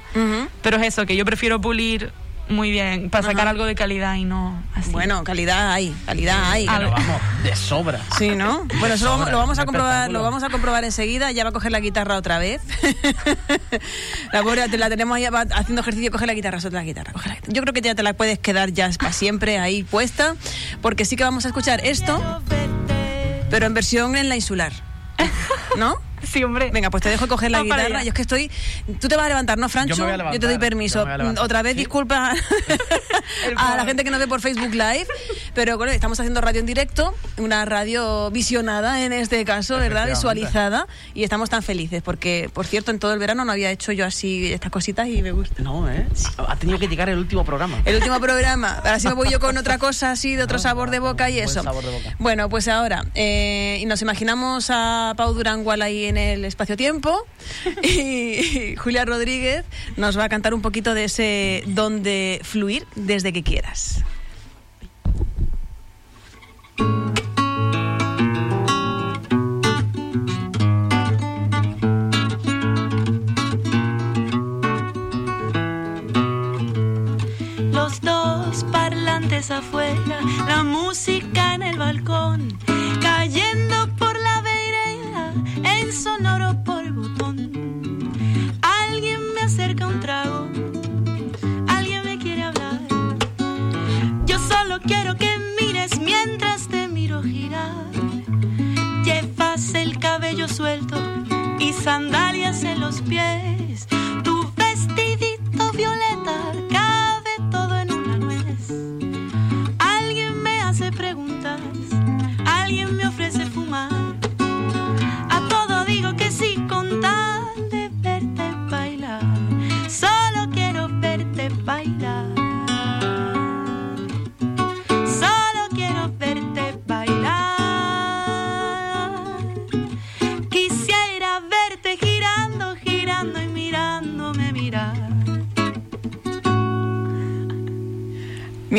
Pero 0.62 0.78
es 0.78 0.84
eso, 0.88 1.06
que 1.06 1.16
yo 1.18 1.26
prefiero 1.26 1.60
pulir 1.60 2.12
muy 2.50 2.72
bien 2.72 3.10
para 3.10 3.24
sacar 3.24 3.42
Ajá. 3.42 3.50
algo 3.52 3.66
de 3.66 3.76
calidad 3.76 4.16
y 4.16 4.26
no 4.26 4.62
así. 4.76 4.92
Bueno, 4.92 5.24
calidad 5.24 5.72
hay, 5.72 5.96
calidad 6.06 6.52
hay. 6.52 6.68
Ver. 6.68 6.90
vamos, 6.90 7.22
de 7.44 7.56
sobra. 7.56 8.00
Sí, 8.18 8.30
¿no? 8.36 8.66
Bueno, 8.80 8.96
eso 8.96 9.06
lo, 9.06 9.12
vamos- 9.12 9.26
sobra, 9.28 9.32
lo 9.32 9.38
vamos 9.38 9.60
a 9.60 9.66
comprobar, 9.66 10.12
lo 10.12 10.22
vamos 10.24 10.44
a 10.44 10.50
comprobar 10.50 10.84
enseguida. 10.84 11.32
Ya 11.32 11.44
va 11.44 11.52
a 11.52 11.54
coger 11.54 11.72
la 11.72 11.80
guitarra 11.80 12.18
otra 12.18 12.40
vez. 12.40 12.62
la 14.34 14.44
pobre 14.44 14.68
te 14.70 14.78
la 14.78 14.90
tenemos 14.90 15.16
ahí 15.16 15.28
va 15.30 15.42
haciendo 15.42 15.82
ejercicio, 15.82 16.12
coge 16.12 16.26
la 16.26 16.34
guitarra, 16.34 16.60
suelta 16.60 16.80
la 16.80 16.86
guitarra, 16.86 17.14
coge 17.14 17.30
la 17.30 17.36
guitarra. 17.36 17.54
Yo 17.54 17.62
creo 17.62 17.74
que 17.74 17.82
ya 17.82 17.96
te 17.96 18.04
la 18.04 18.14
puedes 18.14 18.40
quedar 18.40 18.72
ya 18.72 18.90
para 19.00 19.14
siempre 19.14 19.60
ahí 19.60 19.84
puesta, 19.84 20.36
porque 20.82 21.06
sí 21.06 21.16
que 21.16 21.24
vamos 21.24 21.46
a 21.46 21.50
escuchar 21.50 21.86
esto, 21.86 22.42
pero 23.50 23.66
en 23.66 23.74
versión 23.74 24.16
en 24.16 24.30
la 24.30 24.36
insular. 24.36 24.74
¿No? 25.78 25.98
Sí, 26.30 26.44
hombre. 26.44 26.70
Venga, 26.72 26.90
pues 26.90 27.04
te 27.04 27.10
dejo 27.10 27.28
coger 27.28 27.52
la 27.52 27.64
guitarra. 27.64 28.04
Yo 28.04 28.10
es 28.10 28.14
que 28.14 28.22
estoy. 28.22 28.52
Tú 29.00 29.08
te 29.08 29.16
vas 29.16 29.26
a 29.26 29.30
levantar, 29.30 29.58
¿no, 29.58 29.68
Francho? 29.70 29.96
Yo 29.96 29.98
me 29.98 30.04
voy 30.04 30.14
a 30.14 30.18
levantar, 30.18 30.40
te 30.40 30.46
doy 30.46 30.56
yo 30.56 30.60
permiso. 30.60 31.06
Otra 31.42 31.62
vez, 31.62 31.74
Sí. 31.74 31.80
disculpa 31.80 32.34
a 33.58 33.76
la 33.78 33.86
gente 33.86 34.04
que 34.04 34.12
nos 34.12 34.20
ve 34.20 34.28
por 34.28 34.42
Facebook 34.42 34.72
Live. 34.74 35.08
Pero 35.54 35.78
bueno, 35.78 35.92
estamos 35.92 36.20
haciendo 36.20 36.42
radio 36.42 36.60
en 36.60 36.66
directo, 36.66 37.14
una 37.38 37.66
radio 37.66 38.30
visionada 38.32 39.04
en 39.04 39.14
este 39.14 39.44
caso, 39.46 39.78
¿verdad? 39.78 40.08
Visualizada. 40.08 40.88
Y 41.14 41.24
estamos 41.24 41.50
tan 41.50 41.64
felices 41.64 42.02
porque, 42.04 42.50
por 42.54 42.66
cierto, 42.66 42.92
en 42.92 43.00
todo 43.00 43.14
el 43.14 43.20
verano 43.20 43.46
no 43.46 43.52
había 43.52 43.72
hecho 43.72 43.92
yo 43.92 44.06
así 44.06 44.52
estas 44.52 44.72
cositas 44.72 45.08
y 45.08 45.22
me 45.22 45.32
gusta. 45.32 45.62
No, 45.64 45.90
¿eh? 45.90 46.08
Ha 46.38 46.56
tenido 46.56 46.80
que 46.80 46.88
llegar 46.88 47.10
el 47.10 47.18
último 47.18 47.44
programa. 47.46 47.82
El 47.86 47.96
último 47.96 48.20
programa. 48.20 48.78
Ahora 48.78 49.00
sí 49.00 49.08
me 49.08 49.14
voy 49.14 49.30
yo 49.30 49.40
con 49.40 49.58
otra 49.58 49.78
cosa 49.78 50.12
así, 50.12 50.36
de 50.36 50.44
otro 50.44 50.58
No, 50.58 50.64
sabor 50.64 50.90
de 50.92 51.00
boca 51.00 51.30
y 51.30 51.34
buen 51.36 51.46
eso. 51.46 51.64
sabor 51.64 51.84
de 51.84 51.92
boca. 51.92 52.16
Bueno, 52.20 52.50
pues 52.50 52.68
ahora, 52.68 53.06
eh, 53.16 53.78
y 53.82 53.86
nos 53.86 54.02
imaginamos 54.02 54.68
a 54.70 55.14
Pau 55.18 55.34
Durangual 55.34 55.82
ahí 55.82 56.06
en 56.10 56.18
el 56.18 56.46
espacio-tiempo 56.46 57.26
y 57.84 58.76
Julia 58.76 59.06
Rodríguez 59.06 59.66
nos 59.96 60.18
va 60.18 60.26
a 60.26 60.30
cantar 60.30 60.54
un 60.54 60.62
poquito 60.62 60.94
de 60.94 61.06
ese 61.06 61.64
don 61.68 62.04
de 62.04 62.42
fluir 62.44 62.86
desde 62.96 63.32
que 63.32 63.44
quieras. 63.44 64.04
Los 77.72 78.02
dos 78.02 78.66
parlantes 78.72 79.52
afuera, 79.52 80.20
la 80.48 80.64
música 80.64 81.56
en 81.56 81.64
el 81.64 81.78
balcón, 81.78 82.58
quiero 94.86 95.16
que 95.16 95.30
mires 95.60 96.00
mientras 96.00 96.68
te 96.68 96.88
miro 96.88 97.22
girar. 97.24 97.86
Llevas 99.04 99.74
el 99.74 100.00
cabello 100.00 100.48
suelto 100.48 100.98
y 101.60 101.74
sandalias 101.74 102.64
en 102.64 102.80
los 102.80 103.02
pies. 103.02 103.69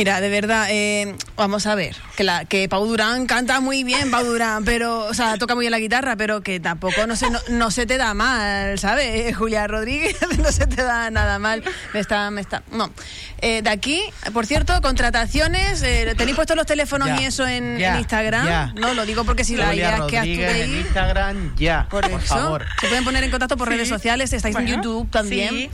Mira, 0.01 0.23
de 0.23 0.31
verdad, 0.31 0.67
eh, 0.71 1.15
vamos 1.37 1.67
a 1.67 1.75
ver, 1.75 1.95
que, 2.17 2.25
la, 2.25 2.47
que 2.47 2.71
Pau 2.71 2.87
Durán 2.87 3.27
canta 3.27 3.61
muy 3.61 3.85
bien, 3.85 4.11
Pau 4.11 4.25
Durán, 4.25 4.65
pero, 4.65 5.05
o 5.05 5.13
sea, 5.13 5.37
toca 5.37 5.55
muy 5.55 5.65
bien 5.65 5.73
la 5.73 5.79
guitarra, 5.79 6.17
pero 6.17 6.41
que 6.41 6.59
tampoco 6.59 7.07
no 7.07 7.17
se, 7.17 7.29
no, 7.29 7.39
no 7.51 7.71
se 7.71 7.85
te 7.85 7.99
da 7.99 8.15
mal, 8.15 8.79
¿sabes? 8.79 9.37
Julia 9.37 9.67
Rodríguez 9.67 10.17
no 10.39 10.51
se 10.53 10.67
te 10.67 10.83
da 10.83 11.11
nada 11.11 11.39
mal. 11.39 11.63
Me 11.93 12.01
está, 12.01 12.31
me 12.31 12.41
está, 12.41 12.63
no. 12.73 12.91
Eh, 13.43 13.61
de 13.61 13.69
aquí, 13.69 14.03
por 14.33 14.47
cierto, 14.47 14.81
contrataciones, 14.81 15.83
eh, 15.83 16.15
¿tenéis 16.17 16.35
puestos 16.35 16.57
los 16.57 16.65
teléfonos 16.65 17.07
Ya, 17.09 17.21
y 17.21 17.25
eso 17.27 17.47
en, 17.47 17.77
ya, 17.77 17.93
en 17.93 17.99
Instagram? 17.99 18.47
ya. 18.47 18.73
No, 18.77 18.95
lo 18.95 19.05
digo 19.05 19.25
porque 19.25 19.45
si 19.45 19.55
la 19.55 19.67
Julia 19.67 19.83
idea 19.83 19.97
es 19.99 20.05
que 20.07 20.17
en 20.17 20.45
actuéis. 20.49 20.87
Instagram, 20.87 21.57
ya, 21.57 21.87
Por, 21.91 22.09
por, 22.09 22.23
eso, 22.23 22.35
favor. 22.37 22.65
se 22.81 22.89
pueden 22.89 23.05
poner 23.05 23.23
en 23.23 23.31
contacto 23.31 23.59
por 23.59 23.69
redes 23.69 23.91
sociales, 23.91 24.33
estáis 24.33 24.57
en 24.57 24.67
YouTube 24.67 25.11
también. 25.11 25.51
sí. 25.51 25.71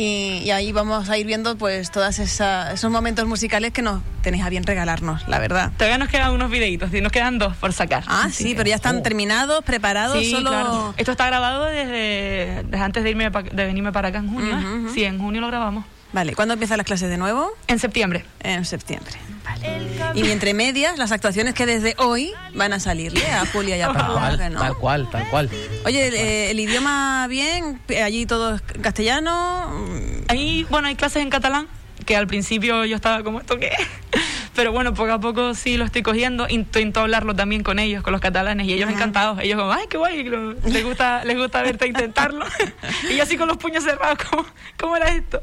Y, 0.00 0.42
y 0.44 0.50
ahí 0.52 0.70
vamos 0.70 1.08
a 1.10 1.18
ir 1.18 1.26
viendo 1.26 1.58
pues 1.58 1.90
todos 1.90 2.20
esos 2.20 2.88
momentos 2.88 3.26
musicales 3.26 3.72
que 3.72 3.82
nos 3.82 4.00
tenéis 4.22 4.44
a 4.44 4.48
bien 4.48 4.62
regalarnos, 4.62 5.26
la 5.26 5.40
verdad. 5.40 5.72
Todavía 5.76 5.98
nos 5.98 6.08
quedan 6.08 6.32
unos 6.32 6.52
videitos, 6.52 6.94
y 6.94 7.00
nos 7.00 7.10
quedan 7.10 7.38
dos 7.40 7.56
por 7.56 7.72
sacar. 7.72 8.04
Ah, 8.06 8.28
sí, 8.30 8.54
pero 8.56 8.68
ya 8.68 8.76
están 8.76 8.98
Oh. 8.98 9.02
terminados, 9.02 9.64
preparados, 9.64 10.16
Sí, 10.20 10.30
solo... 10.30 10.50
claro. 10.50 10.94
Esto 10.96 11.10
está 11.10 11.26
grabado 11.26 11.64
desde, 11.64 12.62
desde 12.62 12.84
antes 12.84 13.02
de 13.02 13.10
irme 13.10 13.30
pa- 13.32 13.42
de 13.42 13.66
venirme 13.66 13.90
para 13.90 14.08
acá 14.08 14.18
en 14.18 14.28
junio. 14.32 14.56
Sí, 14.94 15.02
en 15.02 15.18
junio 15.18 15.40
lo 15.40 15.48
grabamos. 15.48 15.84
Vale, 16.12 16.34
¿cuándo 16.34 16.54
empiezan 16.54 16.78
las 16.78 16.86
clases 16.86 17.10
de 17.10 17.18
nuevo? 17.18 17.50
En 17.66 17.78
septiembre. 17.78 18.24
En 18.40 18.64
septiembre. 18.64 19.12
Y 20.14 20.30
entre 20.30 20.54
medias, 20.54 20.98
las 20.98 21.12
actuaciones 21.12 21.52
que 21.54 21.66
desde 21.66 21.94
hoy 21.98 22.32
van 22.54 22.72
a 22.72 22.80
salirle 22.80 23.26
a 23.30 23.44
Julia 23.46 23.76
y 23.76 23.80
a 23.82 23.86
Tal 23.92 23.96
Pau, 23.96 24.12
cual, 24.14 24.38
que 24.38 24.50
no. 24.50 24.60
tal 24.60 24.76
cual, 24.76 25.10
tal 25.10 25.28
cual. 25.28 25.50
Oye, 25.84 26.08
el, 26.08 26.14
eh, 26.14 26.50
el 26.50 26.60
idioma 26.60 27.26
bien, 27.28 27.80
allí 28.02 28.24
todo 28.24 28.54
es 28.54 28.62
castellano. 28.80 29.68
mm, 29.70 30.24
Ahí, 30.28 30.66
bueno, 30.70 30.88
hay 30.88 30.94
clases 30.96 31.22
en 31.22 31.30
catalán, 31.30 31.66
que 32.06 32.16
al 32.16 32.26
principio 32.26 32.84
yo 32.84 32.96
estaba 32.96 33.22
como, 33.22 33.40
¿esto 33.40 33.58
qué? 33.58 33.70
Pero 34.58 34.72
bueno, 34.72 34.92
poco 34.92 35.12
a 35.12 35.20
poco 35.20 35.54
sí 35.54 35.76
lo 35.76 35.84
estoy 35.84 36.02
cogiendo. 36.02 36.48
Intento 36.48 36.98
hablarlo 36.98 37.32
también 37.32 37.62
con 37.62 37.78
ellos, 37.78 38.02
con 38.02 38.10
los 38.10 38.20
catalanes, 38.20 38.66
y 38.66 38.72
ellos 38.72 38.90
encantados. 38.90 39.38
Ellos 39.40 39.56
como, 39.56 39.70
ay, 39.70 39.84
qué 39.88 39.96
guay, 39.98 40.24
les 40.64 40.84
gusta, 40.84 41.24
les 41.24 41.36
gusta 41.38 41.62
verte 41.62 41.86
intentarlo. 41.86 42.44
y 43.08 43.14
yo 43.16 43.22
así 43.22 43.36
con 43.36 43.46
los 43.46 43.56
puños 43.56 43.84
cerrados, 43.84 44.18
como, 44.28 44.44
¿cómo 44.76 44.96
era 44.96 45.14
esto? 45.14 45.40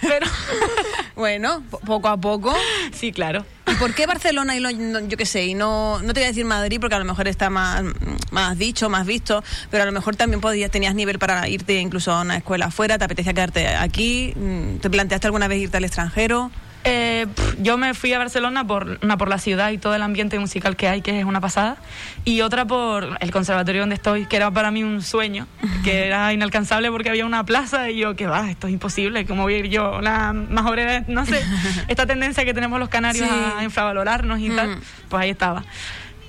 Pero 0.00 0.26
Bueno, 1.16 1.62
po- 1.70 1.80
poco 1.80 2.08
a 2.08 2.16
poco. 2.16 2.56
sí, 2.92 3.12
claro. 3.12 3.44
¿Y 3.66 3.74
por 3.74 3.92
qué 3.94 4.06
Barcelona 4.06 4.56
y 4.56 4.60
lo- 4.60 4.70
yo 4.70 5.16
qué 5.18 5.26
sé, 5.26 5.44
y 5.44 5.52
no, 5.54 6.00
no 6.00 6.14
te 6.14 6.20
voy 6.20 6.24
a 6.24 6.28
decir 6.28 6.46
Madrid 6.46 6.78
porque 6.80 6.94
a 6.94 6.98
lo 6.98 7.04
mejor 7.04 7.28
está 7.28 7.50
más, 7.50 7.82
más 8.30 8.56
dicho, 8.56 8.88
más 8.88 9.06
visto, 9.06 9.44
pero 9.70 9.82
a 9.82 9.86
lo 9.86 9.92
mejor 9.92 10.16
también 10.16 10.40
podías, 10.40 10.70
tenías 10.70 10.94
nivel 10.94 11.18
para 11.18 11.46
irte 11.48 11.74
incluso 11.78 12.10
a 12.12 12.22
una 12.22 12.38
escuela 12.38 12.66
afuera, 12.66 12.96
te 12.96 13.04
apetecía 13.04 13.34
quedarte 13.34 13.66
aquí, 13.68 14.32
Mm, 14.36 14.76
te 14.78 14.88
planteaste 14.88 15.26
alguna 15.26 15.46
vez 15.46 15.58
irte 15.60 15.76
al 15.76 15.84
extranjero. 15.84 16.50
Eh, 16.88 17.26
yo 17.58 17.76
me 17.78 17.94
fui 17.94 18.12
a 18.12 18.18
Barcelona 18.18 18.64
por 18.64 18.98
una 19.02 19.16
por 19.16 19.28
la 19.28 19.38
ciudad 19.38 19.70
y 19.70 19.78
todo 19.78 19.94
el 19.96 20.02
ambiente 20.02 20.38
musical 20.38 20.76
que 20.76 20.88
hay, 20.88 21.02
que 21.02 21.18
es 21.18 21.24
una 21.24 21.40
pasada, 21.40 21.76
y 22.24 22.42
otra 22.42 22.64
por 22.64 23.16
el 23.20 23.30
conservatorio 23.32 23.82
donde 23.82 23.96
estoy, 23.96 24.26
que 24.26 24.36
era 24.36 24.50
para 24.52 24.70
mí 24.70 24.84
un 24.84 25.02
sueño, 25.02 25.48
que 25.82 26.06
era 26.06 26.32
inalcanzable 26.32 26.90
porque 26.92 27.08
había 27.10 27.26
una 27.26 27.44
plaza 27.44 27.90
y 27.90 27.98
yo, 27.98 28.14
que 28.14 28.26
va, 28.28 28.50
esto 28.50 28.68
es 28.68 28.72
imposible, 28.72 29.26
¿cómo 29.26 29.42
voy 29.42 29.54
a 29.54 29.58
ir 29.58 29.66
yo? 29.68 30.00
La 30.00 30.32
más 30.32 30.64
obrera, 30.66 31.02
no 31.08 31.26
sé, 31.26 31.42
esta 31.88 32.06
tendencia 32.06 32.44
que 32.44 32.54
tenemos 32.54 32.78
los 32.78 32.88
canarios 32.88 33.28
Sí. 33.28 33.34
a 33.58 33.64
infravalorarnos 33.64 34.38
y 34.38 34.50
tal, 34.50 34.76
Mm. 34.76 34.80
pues 35.08 35.22
ahí 35.22 35.30
estaba. 35.30 35.64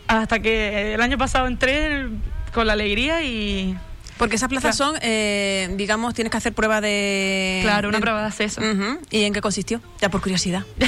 Hasta 0.07 0.39
que 0.39 0.93
el 0.95 1.01
año 1.01 1.17
pasado 1.17 1.47
entré 1.47 2.07
con 2.53 2.65
la 2.65 2.73
alegría 2.73 3.21
y... 3.23 3.77
Porque 4.17 4.35
esas 4.37 4.49
plazas 4.49 4.75
son, 4.75 4.95
eh, 5.01 5.69
digamos, 5.77 6.13
tienes 6.13 6.31
que 6.31 6.37
hacer 6.37 6.53
prueba 6.53 6.81
de... 6.81 7.59
Claro, 7.63 7.89
una 7.89 7.97
de- 7.97 8.01
prueba 8.01 8.21
de 8.21 8.27
acceso. 8.27 8.61
Ujú. 8.61 8.99
¿Y 9.11 9.23
en 9.23 9.33
qué 9.33 9.41
consistió? 9.41 9.79
Ya 10.01 10.09
por 10.09 10.21
curiosidad. 10.21 10.63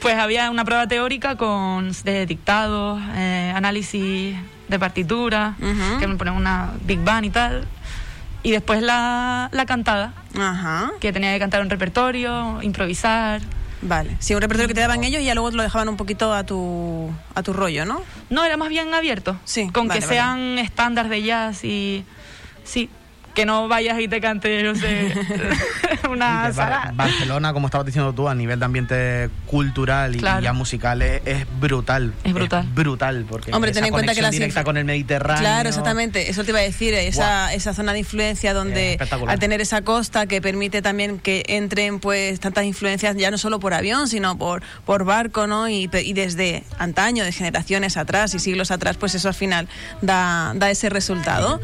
Pues 0.00 0.16
había 0.18 0.50
una 0.50 0.64
prueba 0.64 0.88
teórica 0.88 1.36
con 1.36 1.92
de 2.02 2.26
dictados, 2.26 3.00
eh, 3.14 3.52
análisis 3.54 4.34
de 4.68 4.78
partitura, 4.78 5.54
que 6.00 6.06
me 6.08 6.16
ponen 6.16 6.34
una 6.34 6.72
Big 6.84 6.98
Bang 7.04 7.24
y 7.24 7.30
tal. 7.30 7.64
Y 8.42 8.50
después 8.50 8.82
la, 8.82 9.48
la 9.52 9.64
cantada, 9.64 10.12
Ajá. 10.36 10.90
que 11.00 11.12
tenía 11.12 11.32
que 11.32 11.38
cantar 11.38 11.62
un 11.62 11.70
repertorio, 11.70 12.60
improvisar. 12.62 13.42
Vale. 13.80 14.16
Sí, 14.18 14.34
un 14.34 14.40
repertorio 14.40 14.66
que 14.66 14.74
te 14.74 14.80
daban 14.80 15.04
ellos 15.04 15.22
y 15.22 15.24
ya 15.26 15.34
luego 15.34 15.52
lo 15.52 15.62
dejaban 15.62 15.88
un 15.88 15.96
poquito 15.96 16.34
a 16.34 16.44
tu, 16.44 17.08
a 17.36 17.42
tu 17.44 17.52
rollo, 17.52 17.84
¿no? 17.84 18.02
No, 18.28 18.44
era 18.44 18.56
más 18.56 18.70
bien 18.70 18.92
abierto. 18.94 19.36
Sí, 19.44 19.68
Con 19.70 19.86
vale, 19.86 20.00
que 20.00 20.06
vale. 20.06 20.16
sean 20.18 20.58
estándares 20.58 21.10
de 21.10 21.22
jazz 21.22 21.62
y. 21.64 22.04
Sí. 22.64 22.88
Que 23.34 23.46
no 23.46 23.66
vayas 23.68 23.98
y 24.00 24.08
te 24.08 24.20
cantes, 24.20 24.62
no 24.62 24.74
sé, 24.74 25.12
una 26.10 26.52
sala. 26.52 26.92
Barcelona, 26.94 27.52
como 27.52 27.66
estabas 27.66 27.86
diciendo 27.86 28.12
tú, 28.12 28.28
a 28.28 28.34
nivel 28.34 28.58
de 28.58 28.64
ambiente 28.64 29.30
cultural 29.46 30.14
y 30.16 30.18
Claro. 30.18 30.42
ya 30.42 30.52
musical 30.52 31.00
es, 31.02 31.22
es 31.24 31.46
brutal. 31.58 32.12
Es 32.24 32.32
brutal. 32.34 32.66
brutal, 32.74 33.24
porque 33.28 33.52
Hombre, 33.52 33.70
esa 33.70 33.80
ten 33.80 33.86
en 33.86 33.92
cuenta 33.92 34.14
que 34.14 34.22
la 34.22 34.30
directa 34.30 34.64
con 34.64 34.76
el 34.76 34.84
Mediterráneo. 34.84 35.40
Claro, 35.40 35.68
exactamente. 35.68 36.30
Eso 36.30 36.44
te 36.44 36.50
iba 36.50 36.60
a 36.60 36.62
decir, 36.62 36.94
esa, 36.94 37.52
esa 37.54 37.72
zona 37.74 37.92
de 37.92 38.00
influencia 38.00 38.52
donde 38.54 38.98
al 39.26 39.38
tener 39.38 39.60
esa 39.60 39.82
costa 39.82 40.26
que 40.26 40.40
permite 40.42 40.82
también 40.82 41.18
que 41.18 41.44
entren 41.48 42.00
pues 42.00 42.38
tantas 42.40 42.64
influencias 42.64 43.16
ya 43.16 43.30
no 43.30 43.38
solo 43.38 43.60
por 43.60 43.74
avión, 43.74 44.08
sino 44.08 44.36
por, 44.36 44.62
por 44.84 45.04
barco, 45.04 45.46
¿no? 45.46 45.68
Y, 45.68 45.86
desde 45.86 46.64
antaño, 46.78 47.24
de 47.24 47.32
generaciones 47.32 47.96
atrás 47.96 48.34
y 48.34 48.38
siglos 48.38 48.70
atrás, 48.70 48.96
pues 48.96 49.14
eso 49.14 49.28
al 49.28 49.34
final 49.34 49.68
da, 50.02 50.52
da 50.54 50.70
ese 50.70 50.88
resultado. 50.90 51.60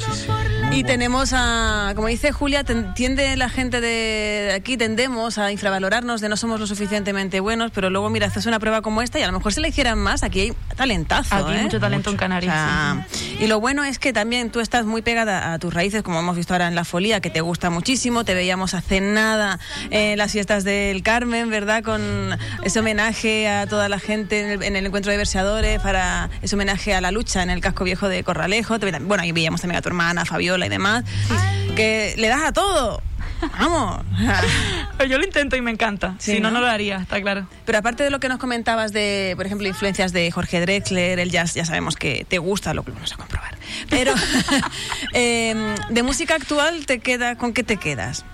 Y 0.73 0.85
tenemos 0.85 1.33
a, 1.33 1.58
como 1.95 2.09
dice 2.09 2.33
Julia, 2.33 2.65
tiende 2.95 3.37
la 3.37 3.49
gente 3.49 3.81
de 3.81 4.53
aquí, 4.55 4.77
tendemos 4.77 5.39
a 5.39 5.53
infravalorarnos 5.53 6.21
de 6.21 6.29
no 6.29 6.37
somos 6.37 6.61
lo 6.61 6.67
suficientemente 6.67 7.41
buenos, 7.41 7.71
pero 7.73 7.91
luego, 7.91 8.11
mira, 8.11 8.27
haces 8.27 8.47
una 8.47 8.59
prueba 8.59 8.83
como 8.83 9.03
esta 9.03 9.19
y 9.19 9.23
a 9.23 9.27
lo 9.27 9.33
mejor 9.33 9.53
si 9.53 9.61
la 9.61 9.69
hicieran 9.69 9.99
más, 9.99 10.23
aquí 10.23 10.41
hay 10.41 10.53
talentazo. 10.77 11.35
Aquí 11.35 11.53
hay 11.53 11.59
¿eh? 11.59 11.63
mucho 11.63 11.81
talento 11.81 12.11
en 12.11 12.17
O 12.17 12.19
Canarias. 12.19 13.07
y 13.39 13.47
lo 13.47 13.61
bueno 13.61 13.85
es 13.85 13.99
que 13.99 14.13
también 14.13 14.51
tú 14.51 14.61
estás 14.61 14.85
muy 14.85 15.03
pegada 15.03 15.53
a 15.53 15.59
tus 15.59 15.73
raíces, 15.73 16.03
como 16.03 16.21
hemos 16.21 16.37
visto 16.37 16.55
ahora 16.55 16.69
en 16.69 16.75
la 16.75 16.85
folía, 16.85 17.21
que 17.21 17.31
te 17.31 17.41
gusta 17.41 17.71
muchísimo. 17.71 18.25
Te 18.25 18.35
veíamos 18.35 18.75
hace 18.75 19.01
nada 19.01 19.59
en 19.91 20.19
las 20.19 20.33
fiestas 20.33 20.65
del 20.65 21.03
Carmen, 21.03 21.51
¿verdad? 21.51 21.83
Con 21.83 22.39
ese 22.63 22.81
homenaje 22.81 23.49
a 23.49 23.67
toda 23.67 23.89
la 23.89 23.99
gente 23.99 24.41
en 24.41 24.51
el, 24.51 24.63
en 24.63 24.77
el 24.77 24.87
encuentro 24.87 25.11
de 25.13 25.19
verseadores, 25.19 25.81
para 25.81 26.31
ese 26.43 26.55
homenaje 26.55 26.95
a 26.95 27.01
la 27.01 27.11
lucha 27.11 27.43
en 27.43 27.51
el 27.51 27.61
casco 27.61 27.85
viejo 27.85 28.09
de 28.09 28.23
Corralejo. 28.25 28.79
Bueno, 28.79 29.23
ahí 29.23 29.33
veíamos 29.33 29.61
también 29.61 29.79
a 29.79 29.83
tu 29.83 29.89
hermana, 29.89 30.25
Fabiola 30.25 30.67
y 30.67 30.69
demás, 30.69 31.05
le 32.17 32.29
das 32.29 32.43
a 32.45 32.53
todo. 32.53 33.03
Vamos. 33.59 34.05
Yo 35.09 35.19
lo 35.19 35.25
intento 35.25 35.57
y 35.57 35.61
me 35.61 35.71
encanta. 35.71 36.17
Sí, 36.19 36.33
si 36.33 36.41
no, 36.41 36.51
¿no? 36.51 36.59
no 36.59 36.67
lo 36.67 36.71
haría, 36.71 36.97
está 36.97 37.21
claro. 37.21 37.47
Pero 37.65 37.79
aparte 37.79 38.03
de 38.03 38.11
lo 38.11 38.21
que 38.21 38.29
nos 38.29 38.39
comentabas 38.39 38.93
de, 38.93 39.35
por 39.37 39.47
ejemplo, 39.47 39.69
influencias 39.69 40.13
de 40.13 40.31
Jorge 40.31 40.61
Drexler, 40.61 41.19
el 41.19 41.31
jazz, 41.31 41.55
ya 41.55 41.65
sabemos 41.65 41.97
que 41.97 42.27
te 42.29 42.39
gusta, 42.39 42.75
lo 42.75 42.83
que 42.83 42.91
vamos 42.91 43.13
a 43.13 43.17
comprobar. 43.17 43.57
Pero 43.91 44.13
eh, 45.13 45.75
de 45.89 46.03
música 46.03 46.35
actual, 46.35 46.87
te 46.87 46.99
queda, 46.99 47.37
¿con 47.37 47.53
qué 47.53 47.63
te 47.63 47.77
quedas? 47.77 48.25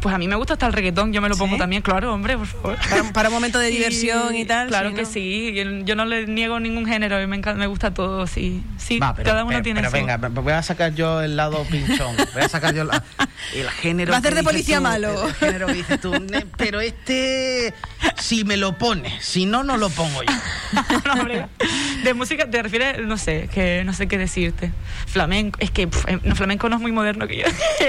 Pues 0.00 0.14
a 0.14 0.18
mí 0.18 0.28
me 0.28 0.36
gusta 0.36 0.52
hasta 0.52 0.66
el 0.66 0.72
reggaetón, 0.72 1.12
yo 1.12 1.20
me 1.20 1.28
lo 1.28 1.36
pongo 1.36 1.54
¿Sí? 1.54 1.58
también, 1.58 1.82
claro, 1.82 2.12
hombre, 2.14 2.36
por 2.36 2.46
favor. 2.46 2.76
Para, 2.88 3.12
para 3.12 3.28
un 3.28 3.34
momento 3.34 3.58
de 3.58 3.68
Sí, 3.70 3.76
diversión 3.76 4.34
y 4.36 4.44
tal. 4.44 4.68
Claro 4.68 4.90
sí, 4.90 4.94
que 4.94 5.02
¿no? 5.02 5.08
sí, 5.08 5.52
yo, 5.54 5.84
yo 5.84 5.96
no 5.96 6.04
le 6.04 6.26
niego 6.26 6.60
ningún 6.60 6.86
género 6.86 7.20
y 7.20 7.26
me, 7.26 7.36
encanta, 7.36 7.58
me 7.58 7.66
gusta 7.66 7.92
todo, 7.92 8.26
sí. 8.26 8.62
Sí, 8.78 8.98
Va, 9.00 9.14
pero, 9.14 9.30
cada 9.30 9.42
uno 9.42 9.50
pero- 9.52 9.62
tiene 9.62 9.80
pero 9.80 9.90
su... 9.90 9.96
venga, 9.96 10.16
voy 10.18 10.52
a 10.52 10.62
sacar 10.62 10.94
yo 10.94 11.22
el 11.22 11.34
lado 11.36 11.64
pinchón. 11.64 12.14
Voy 12.34 12.42
a 12.42 12.48
sacar 12.48 12.74
yo 12.74 12.84
la- 12.84 13.02
el 13.54 13.68
género. 13.70 14.12
Va 14.12 14.18
a 14.18 14.22
que 14.22 14.30
de 14.30 14.42
policía 14.44 14.76
tú, 14.76 14.82
malo. 14.84 15.26
El 15.28 15.34
género 15.34 15.66
que 15.66 15.72
dices 15.72 16.00
tú, 16.00 16.12
"Ne- 16.30 16.46
pero 16.56 16.80
este, 16.80 17.74
si 18.18 18.44
me 18.44 18.56
lo 18.56 18.78
pones, 18.78 19.24
si 19.24 19.46
no, 19.46 19.64
no 19.64 19.76
lo 19.76 19.88
pongo 19.90 20.22
yo. 20.22 20.32
No, 21.04 21.12
hombre, 21.14 21.46
de 22.06 22.14
música 22.14 22.48
te 22.50 22.62
refieres, 22.62 23.00
no 23.06 23.18
sé, 23.18 23.48
que 23.52 23.82
no 23.84 23.92
sé 23.92 24.06
qué 24.06 24.18
decirte. 24.18 24.72
Flamenco, 25.06 25.58
es 25.60 25.70
que 25.70 25.82
eh, 26.06 26.18
no, 26.22 26.34
flamenco 26.34 26.68
no 26.68 26.76
es 26.76 26.82
muy 26.82 26.92
moderno 26.92 27.26
que 27.26 27.38
yo. 27.38 27.44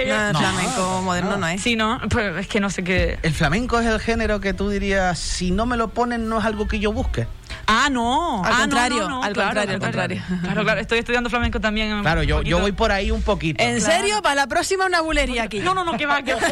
No, 0.08 0.34
No, 0.34 0.40
flamenco 0.40 1.02
moderno 1.04 1.32
no, 1.32 1.38
no. 1.38 1.48
es. 1.48 1.62
Sí, 1.62 1.76
no, 1.76 2.00
pues 2.10 2.36
es 2.38 2.48
que 2.48 2.60
no 2.60 2.70
sé 2.70 2.84
qué. 2.84 3.20
El 3.22 3.34
flamenco 3.34 3.80
es 3.80 3.86
el 3.86 4.00
género 4.00 4.40
que 4.40 4.54
tú 4.54 4.70
dirías, 4.70 5.18
si 5.20 5.52
no 5.52 5.66
me 5.66 5.78
lo 5.78 5.90
ponen, 5.90 6.28
no 6.30 6.40
es 6.40 6.46
algo 6.46 6.68
que 6.68 6.80
yo 6.80 6.92
busque. 6.92 7.28
Ah, 7.68 7.90
no. 7.92 8.44
Al 8.44 8.54
ah, 8.54 8.58
contrario, 8.62 9.00
no, 9.04 9.10
no, 9.10 9.24
al 9.24 9.34
claro, 9.34 9.50
contrario, 9.50 9.74
al 9.76 9.80
contrario. 9.82 10.24
Claro, 10.42 10.64
claro, 10.64 10.80
estoy 10.80 11.00
estudiando 11.00 11.30
flamenco 11.30 11.60
también. 11.60 12.02
Claro, 12.02 12.24
yo, 12.24 12.42
yo 12.42 12.60
voy 12.60 12.72
por 12.72 12.92
ahí 12.92 13.12
un 13.12 13.22
poquito. 13.22 13.62
¿En 13.64 13.82
serio? 13.82 14.22
Para 14.22 14.36
la 14.36 14.48
próxima 14.48 14.86
una 14.86 15.02
bulería 15.02 15.44
aquí. 15.44 15.60
No, 15.60 15.74
no, 15.74 15.84
no, 15.84 15.98
que 15.98 16.06
va, 16.06 16.22
que 16.24 16.34
va. 16.34 16.40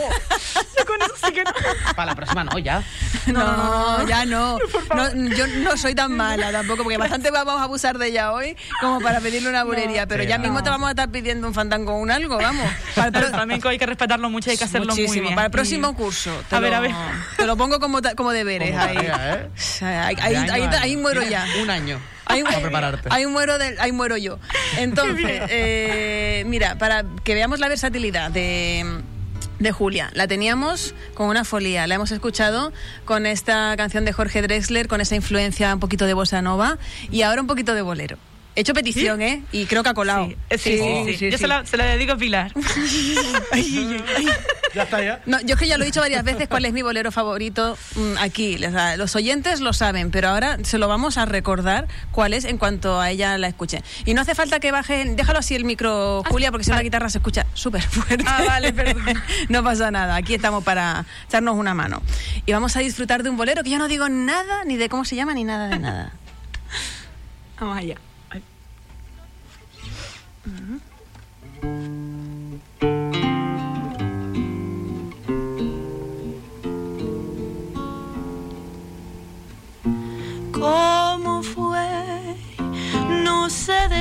Yo 0.78 0.86
con 0.86 1.02
eso 1.02 1.14
sí 1.26 1.32
que 1.32 1.44
no. 1.44 1.52
Para 1.96 2.08
la 2.08 2.16
próxima, 2.16 2.44
no, 2.44 2.58
ya. 2.60 2.84
No, 3.28 4.06
ya 4.08 4.26
no. 4.26 4.58
no. 4.96 5.14
Yo 5.36 5.48
no 5.48 5.78
soy 5.78 5.96
tan 5.96 6.12
mala 6.16 6.52
tampoco, 6.52 6.84
porque 6.84 6.98
bastante 6.98 7.32
vamos 7.32 7.60
a 7.60 7.64
abusar 7.64 7.98
de 7.98 8.08
ella 8.10 8.34
hoy 8.34 8.56
como 8.82 9.00
para 9.00 9.20
pedirle 9.20 9.50
una 9.50 9.64
bulería. 9.64 10.06
pero 10.06 10.24
Sí, 10.24 10.30
ya 10.30 10.38
no. 10.38 10.44
mismo 10.44 10.62
te 10.64 10.70
vamos 10.70 10.88
a 10.88 10.92
estar 10.92 11.10
pidiendo 11.10 11.48
un 11.48 11.54
fandango 11.54 11.94
o 11.94 11.98
un 11.98 12.12
algo, 12.12 12.38
vamos. 12.38 12.68
Para 12.94 13.08
el 13.08 13.14
Pero 13.14 13.22
pro- 13.26 13.28
el 13.30 13.34
flamenco 13.36 13.70
hay 13.70 13.78
que 13.80 13.86
respetarlo 13.86 14.30
mucho, 14.30 14.52
hay 14.52 14.58
que 14.58 14.66
hacerlo 14.66 14.94
muy 14.94 15.02
Muchísimo. 15.02 15.24
bien. 15.24 15.36
Para 15.36 15.46
el 15.46 15.52
próximo 15.52 15.92
Y- 15.92 15.94
curso. 15.96 16.32
Te 16.50 16.56
A 16.56 16.60
ver, 16.60 16.74
a 16.74 16.80
ver. 16.82 16.92
Te 17.38 17.46
lo 17.48 17.56
pongo 17.58 17.80
como, 17.80 18.02
ta- 18.02 18.14
como 18.16 18.32
deberes 18.32 18.72
Como 18.72 18.84
tarea, 18.86 19.50
¿eh? 19.82 20.16
Ahí 20.82 20.96
muero 21.14 21.30
ya. 21.30 21.46
Un 21.62 21.70
año. 21.70 22.00
Ahí, 22.26 22.42
para 22.44 22.60
prepararte. 22.60 23.10
ahí 23.12 23.26
muero, 23.28 23.58
del- 23.58 23.80
ahí 23.80 23.92
muero 23.92 24.18
yo. 24.18 24.40
Entonces, 24.78 25.42
eh, 25.50 26.44
mira, 26.48 26.78
para 26.78 27.04
que 27.24 27.34
veamos 27.36 27.60
la 27.60 27.68
versatilidad 27.68 28.32
de, 28.32 28.84
de 29.60 29.72
Julia, 29.72 30.10
la 30.14 30.28
teníamos 30.28 30.96
con 31.14 31.28
una 31.30 31.44
folía, 31.46 31.86
la 31.88 31.96
hemos 31.96 32.12
escuchado 32.12 32.74
con 33.06 33.26
esta 33.28 33.76
canción 33.78 34.06
de 34.06 34.12
Jorge 34.14 34.42
Drexler, 34.42 34.88
con 34.88 35.02
esa 35.02 35.16
influencia 35.16 35.74
un 35.74 35.80
poquito 35.80 36.06
de 36.08 36.14
bossa 36.16 36.42
nova 36.42 36.78
y 37.12 37.22
ahora 37.22 37.42
un 37.42 37.48
poquito 37.48 37.76
de 37.76 37.82
bolero. 37.84 38.18
He 38.58 38.62
hecho 38.62 38.74
petición, 38.74 39.22
¿eh? 39.22 39.44
Y 39.52 39.66
creo 39.66 39.84
que 39.84 39.90
ha 39.90 39.94
colado. 39.94 40.28
Sí, 40.28 40.36
eh, 40.50 40.58
sí, 40.58 40.80
sí, 41.08 41.18
sí. 41.18 41.30
Yo 41.30 41.38
Se, 41.38 41.46
la, 41.46 41.66
se 41.66 41.76
la 41.76 41.84
dedico 41.88 42.14
a 42.14 42.18
Pilar. 42.18 42.54
Ya 44.76 44.84
está, 44.84 45.02
ya. 45.02 45.22
No, 45.26 45.40
yo 45.40 45.54
es 45.54 45.60
que 45.60 45.68
ya 45.68 45.78
lo 45.78 45.84
he 45.84 45.86
dicho 45.86 46.02
varias 46.02 46.24
veces 46.26 46.50
cuál 46.50 46.66
es 46.66 46.74
mi 46.74 46.82
bolero 46.82 47.10
favorito 47.10 47.78
mm, 47.96 48.18
aquí. 48.20 48.58
O 48.66 48.72
sea, 48.72 48.98
los 48.98 49.16
oyentes 49.16 49.62
lo 49.62 49.72
saben, 49.72 50.12
pero 50.12 50.30
ahora 50.30 50.58
se 50.64 50.78
lo 50.78 50.90
vamos 50.90 51.18
a 51.18 51.26
recordar 51.26 51.88
cuál 52.12 52.34
es 52.34 52.44
en 52.44 52.58
cuanto 52.58 53.00
a 53.00 53.10
ella 53.10 53.38
la 53.38 53.48
escuche. 53.48 53.82
Y 54.04 54.14
no 54.14 54.22
hace 54.22 54.36
falta 54.36 54.60
que 54.60 54.74
baje, 54.74 55.06
déjalo 55.16 55.40
así 55.40 55.56
el 55.56 55.64
micro, 55.64 56.24
Julia, 56.30 56.52
porque 56.52 56.66
si 56.66 56.72
no 56.72 56.76
la 56.76 56.84
guitarra 56.84 57.10
se 57.10 57.20
escucha 57.20 57.46
súper 57.54 57.82
fuerte. 57.84 58.26
Ah, 58.28 58.44
vale, 58.46 58.74
perdón. 58.74 59.06
no 59.50 59.64
pasa 59.64 59.92
nada, 59.92 60.18
aquí 60.18 60.34
estamos 60.36 60.62
para 60.64 61.06
echarnos 61.28 61.56
una 61.56 61.74
mano. 61.74 62.02
Y 62.46 62.52
vamos 62.52 62.76
a 62.76 62.82
disfrutar 62.82 63.24
de 63.24 63.30
un 63.30 63.38
bolero 63.38 63.64
que 63.64 63.70
yo 63.70 63.78
no 63.78 63.88
digo 63.88 64.10
nada, 64.10 64.66
ni 64.66 64.76
de 64.76 64.90
cómo 64.90 65.06
se 65.06 65.16
llama, 65.16 65.34
ni 65.34 65.46
nada 65.46 65.70
de 65.70 65.80
nada. 65.80 66.12
Vamos 67.60 67.78
allá. 67.78 67.96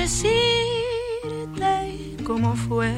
Decirte 0.05 1.73
cómo 2.25 2.55
fue, 2.57 2.93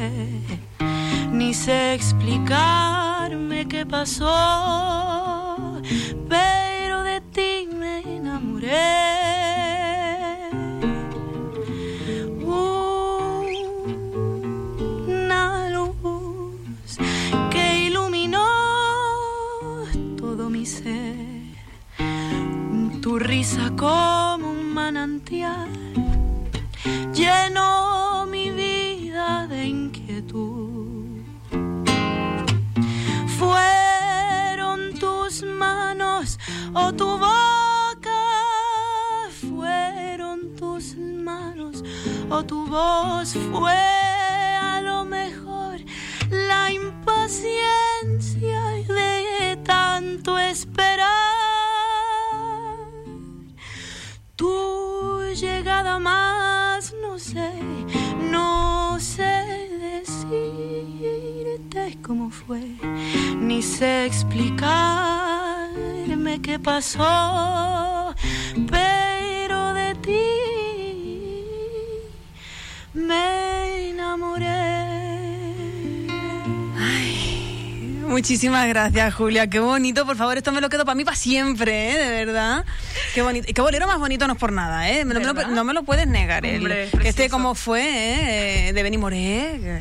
ni 1.30 1.54
sé 1.54 1.94
explicarme 1.94 3.68
qué 3.68 3.86
pasó, 3.86 5.80
pero 6.28 7.04
de 7.04 7.20
ti 7.32 7.68
me 7.78 8.00
enamoré. 8.16 8.72
Una 15.06 15.70
luz 15.70 15.94
que 17.52 17.84
iluminó 17.84 18.48
todo 20.16 20.50
mi 20.50 20.66
ser 20.66 21.14
tu 23.00 23.16
risa 23.20 23.70
como 23.76 24.50
un 24.50 24.74
manantial 24.74 25.68
fue 43.52 43.72
a 43.72 44.80
lo 44.82 45.04
mejor 45.04 45.78
la 46.30 46.70
impaciencia 46.70 48.60
de 48.88 49.56
tanto 49.64 50.38
esperar. 50.38 51.06
Tu 54.36 55.20
llegada 55.34 55.98
más 55.98 56.94
no 57.00 57.18
sé, 57.18 57.50
no 58.30 58.98
sé 59.00 59.70
decirte 60.04 61.26
cómo 62.02 62.30
fue, 62.30 62.60
ni 63.38 63.62
sé 63.62 64.04
explicarme 64.06 65.06
qué 66.42 66.58
pasó, 66.58 68.05
me 72.96 73.90
enamoré. 73.90 74.46
Muchísimas 78.06 78.66
gracias, 78.68 79.14
Julia. 79.14 79.48
Qué 79.50 79.58
bonito, 79.60 80.06
por 80.06 80.16
favor, 80.16 80.36
esto 80.38 80.50
me 80.52 80.60
lo 80.60 80.68
quedo 80.70 80.84
para 80.84 80.94
mí 80.94 81.04
para 81.04 81.16
siempre, 81.16 81.90
¿eh? 81.92 81.98
De 81.98 82.24
verdad. 82.24 82.64
Qué 83.14 83.20
bonito. 83.20 83.46
Y 83.50 83.52
qué 83.52 83.60
bolero 83.60 83.86
más 83.86 83.98
bonito 83.98 84.26
no 84.26 84.34
es 84.34 84.38
por 84.38 84.52
nada, 84.52 84.88
¿eh? 84.88 85.04
No 85.04 85.14
me 85.14 85.20
lo, 85.20 85.34
¿Verdad? 85.34 85.50
no 85.50 85.64
me 85.64 85.74
lo 85.74 85.82
puedes 85.82 86.06
negar. 86.06 86.46
el- 86.46 86.58
Hombre, 86.58 86.88
que 87.02 87.08
este 87.08 87.28
como 87.28 87.54
fue, 87.54 88.68
¿eh? 88.68 88.72
De 88.72 88.82
Benny 88.82 88.96
Moré. 88.98 89.78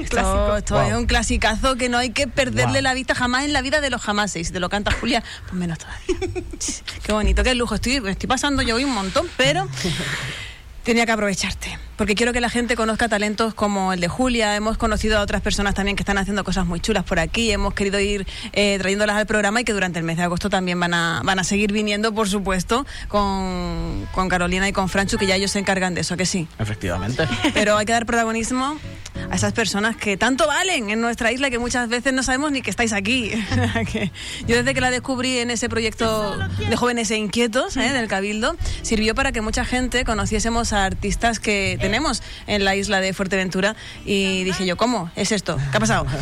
Esto, 0.00 0.08
Clásico. 0.08 0.56
esto 0.56 0.74
Wow. 0.74 0.88
es 0.88 0.94
un 0.94 1.06
clasicazo 1.06 1.76
que 1.76 1.88
no 1.90 1.98
hay 1.98 2.08
que 2.10 2.26
perderle 2.28 2.74
Wow. 2.74 2.82
la 2.82 2.94
vista 2.94 3.14
jamás 3.14 3.44
en 3.44 3.52
la 3.52 3.60
vida 3.60 3.80
de 3.82 3.90
los 3.90 4.00
jamases. 4.00 4.46
Si 4.46 4.52
te 4.52 4.58
lo 4.60 4.68
canta 4.70 4.90
Julia, 4.92 5.22
pues 5.42 5.52
menos 5.54 5.78
todavía. 5.78 6.16
qué 7.02 7.12
bonito, 7.12 7.42
qué 7.42 7.54
lujo. 7.54 7.74
Estoy, 7.74 8.00
estoy 8.06 8.26
pasando 8.26 8.62
yo 8.62 8.76
hoy 8.76 8.84
un 8.84 8.94
montón, 8.94 9.26
pero 9.36 9.68
tenía 10.84 11.04
que 11.04 11.12
aprovecharte. 11.12 11.78
Porque 11.96 12.14
quiero 12.14 12.32
que 12.32 12.40
la 12.40 12.50
gente 12.50 12.76
conozca 12.76 13.08
talentos 13.08 13.54
como 13.54 13.92
el 13.92 14.00
de 14.00 14.08
Julia. 14.08 14.54
Hemos 14.54 14.76
conocido 14.76 15.18
a 15.18 15.22
otras 15.22 15.40
personas 15.40 15.74
también 15.74 15.96
que 15.96 16.02
están 16.02 16.18
haciendo 16.18 16.44
cosas 16.44 16.66
muy 16.66 16.78
chulas 16.80 17.04
por 17.04 17.18
aquí. 17.18 17.50
Hemos 17.50 17.72
querido 17.74 17.98
ir 17.98 18.26
eh, 18.52 18.76
trayéndolas 18.78 19.16
al 19.16 19.26
programa 19.26 19.62
y 19.62 19.64
que 19.64 19.72
durante 19.72 19.98
el 19.98 20.04
mes 20.04 20.18
de 20.18 20.24
agosto 20.24 20.50
también 20.50 20.78
van 20.78 20.92
a, 20.92 21.22
van 21.24 21.38
a 21.38 21.44
seguir 21.44 21.72
viniendo, 21.72 22.14
por 22.14 22.28
supuesto, 22.28 22.86
con, 23.08 24.06
con 24.12 24.28
Carolina 24.28 24.68
y 24.68 24.72
con 24.72 24.88
Franchu, 24.88 25.16
que 25.16 25.26
ya 25.26 25.36
ellos 25.36 25.50
se 25.50 25.58
encargan 25.58 25.94
de 25.94 26.02
eso, 26.02 26.14
¿a 26.14 26.16
que 26.16 26.26
sí. 26.26 26.48
Efectivamente. 26.58 27.26
Pero 27.54 27.76
hay 27.76 27.86
que 27.86 27.92
dar 27.92 28.04
protagonismo 28.04 28.78
a 29.30 29.34
esas 29.36 29.52
personas 29.52 29.96
que 29.96 30.16
tanto 30.16 30.46
valen 30.46 30.90
en 30.90 31.00
nuestra 31.00 31.32
isla 31.32 31.50
que 31.50 31.58
muchas 31.58 31.88
veces 31.88 32.12
no 32.12 32.22
sabemos 32.22 32.52
ni 32.52 32.62
que 32.62 32.70
estáis 32.70 32.92
aquí. 32.92 33.32
Yo 34.46 34.56
desde 34.56 34.74
que 34.74 34.80
la 34.80 34.90
descubrí 34.90 35.38
en 35.38 35.50
ese 35.50 35.68
proyecto 35.68 36.36
de 36.36 36.76
jóvenes 36.76 37.10
e 37.10 37.16
inquietos 37.16 37.76
¿eh? 37.76 37.92
del 37.92 38.08
Cabildo, 38.08 38.56
sirvió 38.82 39.14
para 39.14 39.32
que 39.32 39.40
mucha 39.40 39.64
gente 39.64 40.04
conociésemos 40.04 40.72
a 40.72 40.84
artistas 40.84 41.40
que 41.40 41.76
tenemos 41.80 42.22
en 42.46 42.64
la 42.64 42.76
isla 42.76 43.00
de 43.00 43.12
Fuerteventura 43.12 43.76
y 44.04 44.44
dije 44.44 44.66
yo, 44.66 44.76
¿cómo? 44.76 45.10
¿Es 45.16 45.32
esto? 45.32 45.56
¿Qué 45.70 45.76
ha 45.76 45.80
pasado? 45.80 46.06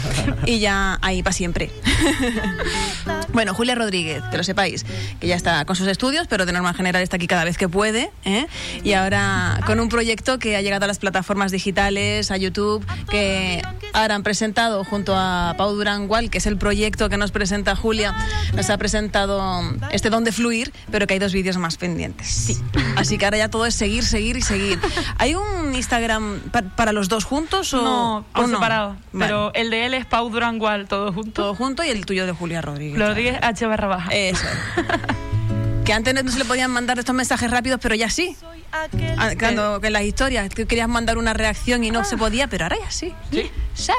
Y 0.47 0.59
ya 0.59 0.99
ahí 1.03 1.23
para 1.23 1.33
siempre. 1.33 1.71
Bueno, 3.35 3.53
Julia 3.53 3.75
Rodríguez, 3.75 4.23
que 4.31 4.37
lo 4.37 4.45
sepáis, 4.45 4.87
que 5.19 5.27
ya 5.27 5.35
está 5.35 5.65
con 5.65 5.75
sus 5.75 5.89
estudios, 5.89 6.29
pero 6.29 6.47
de 6.47 6.53
norma 6.53 6.73
general 6.73 7.03
está 7.03 7.17
aquí 7.17 7.27
cada 7.27 7.43
vez 7.43 7.59
que 7.59 7.69
puede. 7.69 8.13
¿eh? 8.25 8.47
Y 8.85 8.93
ahora 8.93 9.59
con 9.67 9.81
un 9.81 9.89
proyecto 9.89 10.39
que 10.39 10.57
ha 10.57 10.63
llegado 10.63 10.85
a 10.85 10.87
las 10.87 11.01
plataformas 11.01 11.51
digitales, 11.51 12.31
a 12.31 12.37
YouTube, 12.37 12.87
que 13.11 13.63
ahora 13.93 14.15
han 14.15 14.23
presentado 14.23 14.85
junto 14.85 15.15
a 15.17 15.55
Pau 15.57 15.73
Durangual, 15.75 16.31
que 16.31 16.39
es 16.39 16.47
el 16.47 16.57
proyecto 16.59 17.09
que 17.09 17.17
nos 17.17 17.31
presenta 17.31 17.77
Julia, 17.77 18.15
nos 18.55 18.71
ha 18.71 18.79
presentado 18.79 19.63
este 19.91 20.11
Don 20.11 20.25
de 20.25 20.33
Fluir, 20.33 20.73
pero 20.91 21.07
que 21.07 21.15
hay 21.15 21.21
dos 21.21 21.33
vídeos 21.33 21.57
más 21.57 21.77
pendientes. 21.77 22.27
Sí. 22.29 22.61
Así 22.97 23.19
que 23.19 23.25
ahora 23.25 23.39
ya 23.39 23.49
todo 23.49 23.67
es 23.67 23.75
seguir, 23.75 24.05
seguir 24.05 24.37
y 24.37 24.43
seguir. 24.43 24.79
¿Hay 25.19 25.35
un 25.35 25.75
Instagram 25.75 26.41
pa- 26.53 26.63
para 26.63 26.93
los 26.93 27.09
dos 27.09 27.25
juntos 27.25 27.73
o 27.75 27.83
No, 27.83 28.25
por 28.33 28.45
o 28.45 28.47
no? 28.49 28.55
separado. 28.57 28.97
Vale. 29.13 29.27
Pero 29.27 29.53
el 29.55 29.71
de 29.71 29.87
él 29.87 29.95
es 29.95 30.07
Pau 30.07 30.29
Durangual, 30.31 30.87
todo 30.89 31.13
junto. 31.13 31.43
todo 31.43 31.55
junto 31.55 31.85
y 31.85 31.89
el 31.89 32.05
tuyo 32.07 32.27
de 32.27 32.33
Julia 32.33 32.61
Rodríguez. 32.63 32.99
Rodríguez 32.99 33.39
H 33.43 33.67
barra 33.67 33.89
baja. 33.89 34.11
Eso. 34.13 34.45
que 35.85 35.93
antes 35.93 36.15
no 36.25 36.31
se 36.31 36.39
le 36.39 36.45
podían 36.45 36.71
mandar 36.71 36.99
estos 36.99 37.15
mensajes 37.15 37.51
rápidos, 37.51 37.79
pero 37.83 37.95
ya 37.95 38.09
sí. 38.09 38.37
Ah, 38.73 39.31
Cuando 39.39 39.81
que 39.81 39.87
en 39.89 39.93
las 39.93 40.03
historias 40.03 40.49
que 40.49 40.67
querías 40.67 40.89
mandar 40.89 41.17
una 41.19 41.33
reacción 41.33 41.85
y 41.85 41.91
no 41.91 42.05
se 42.05 42.17
podía, 42.17 42.49
pero 42.49 42.65
ahora 42.65 42.77
ya 42.83 42.91
sí. 42.91 43.13
Sí. 43.31 43.51
Sí. 43.75 43.93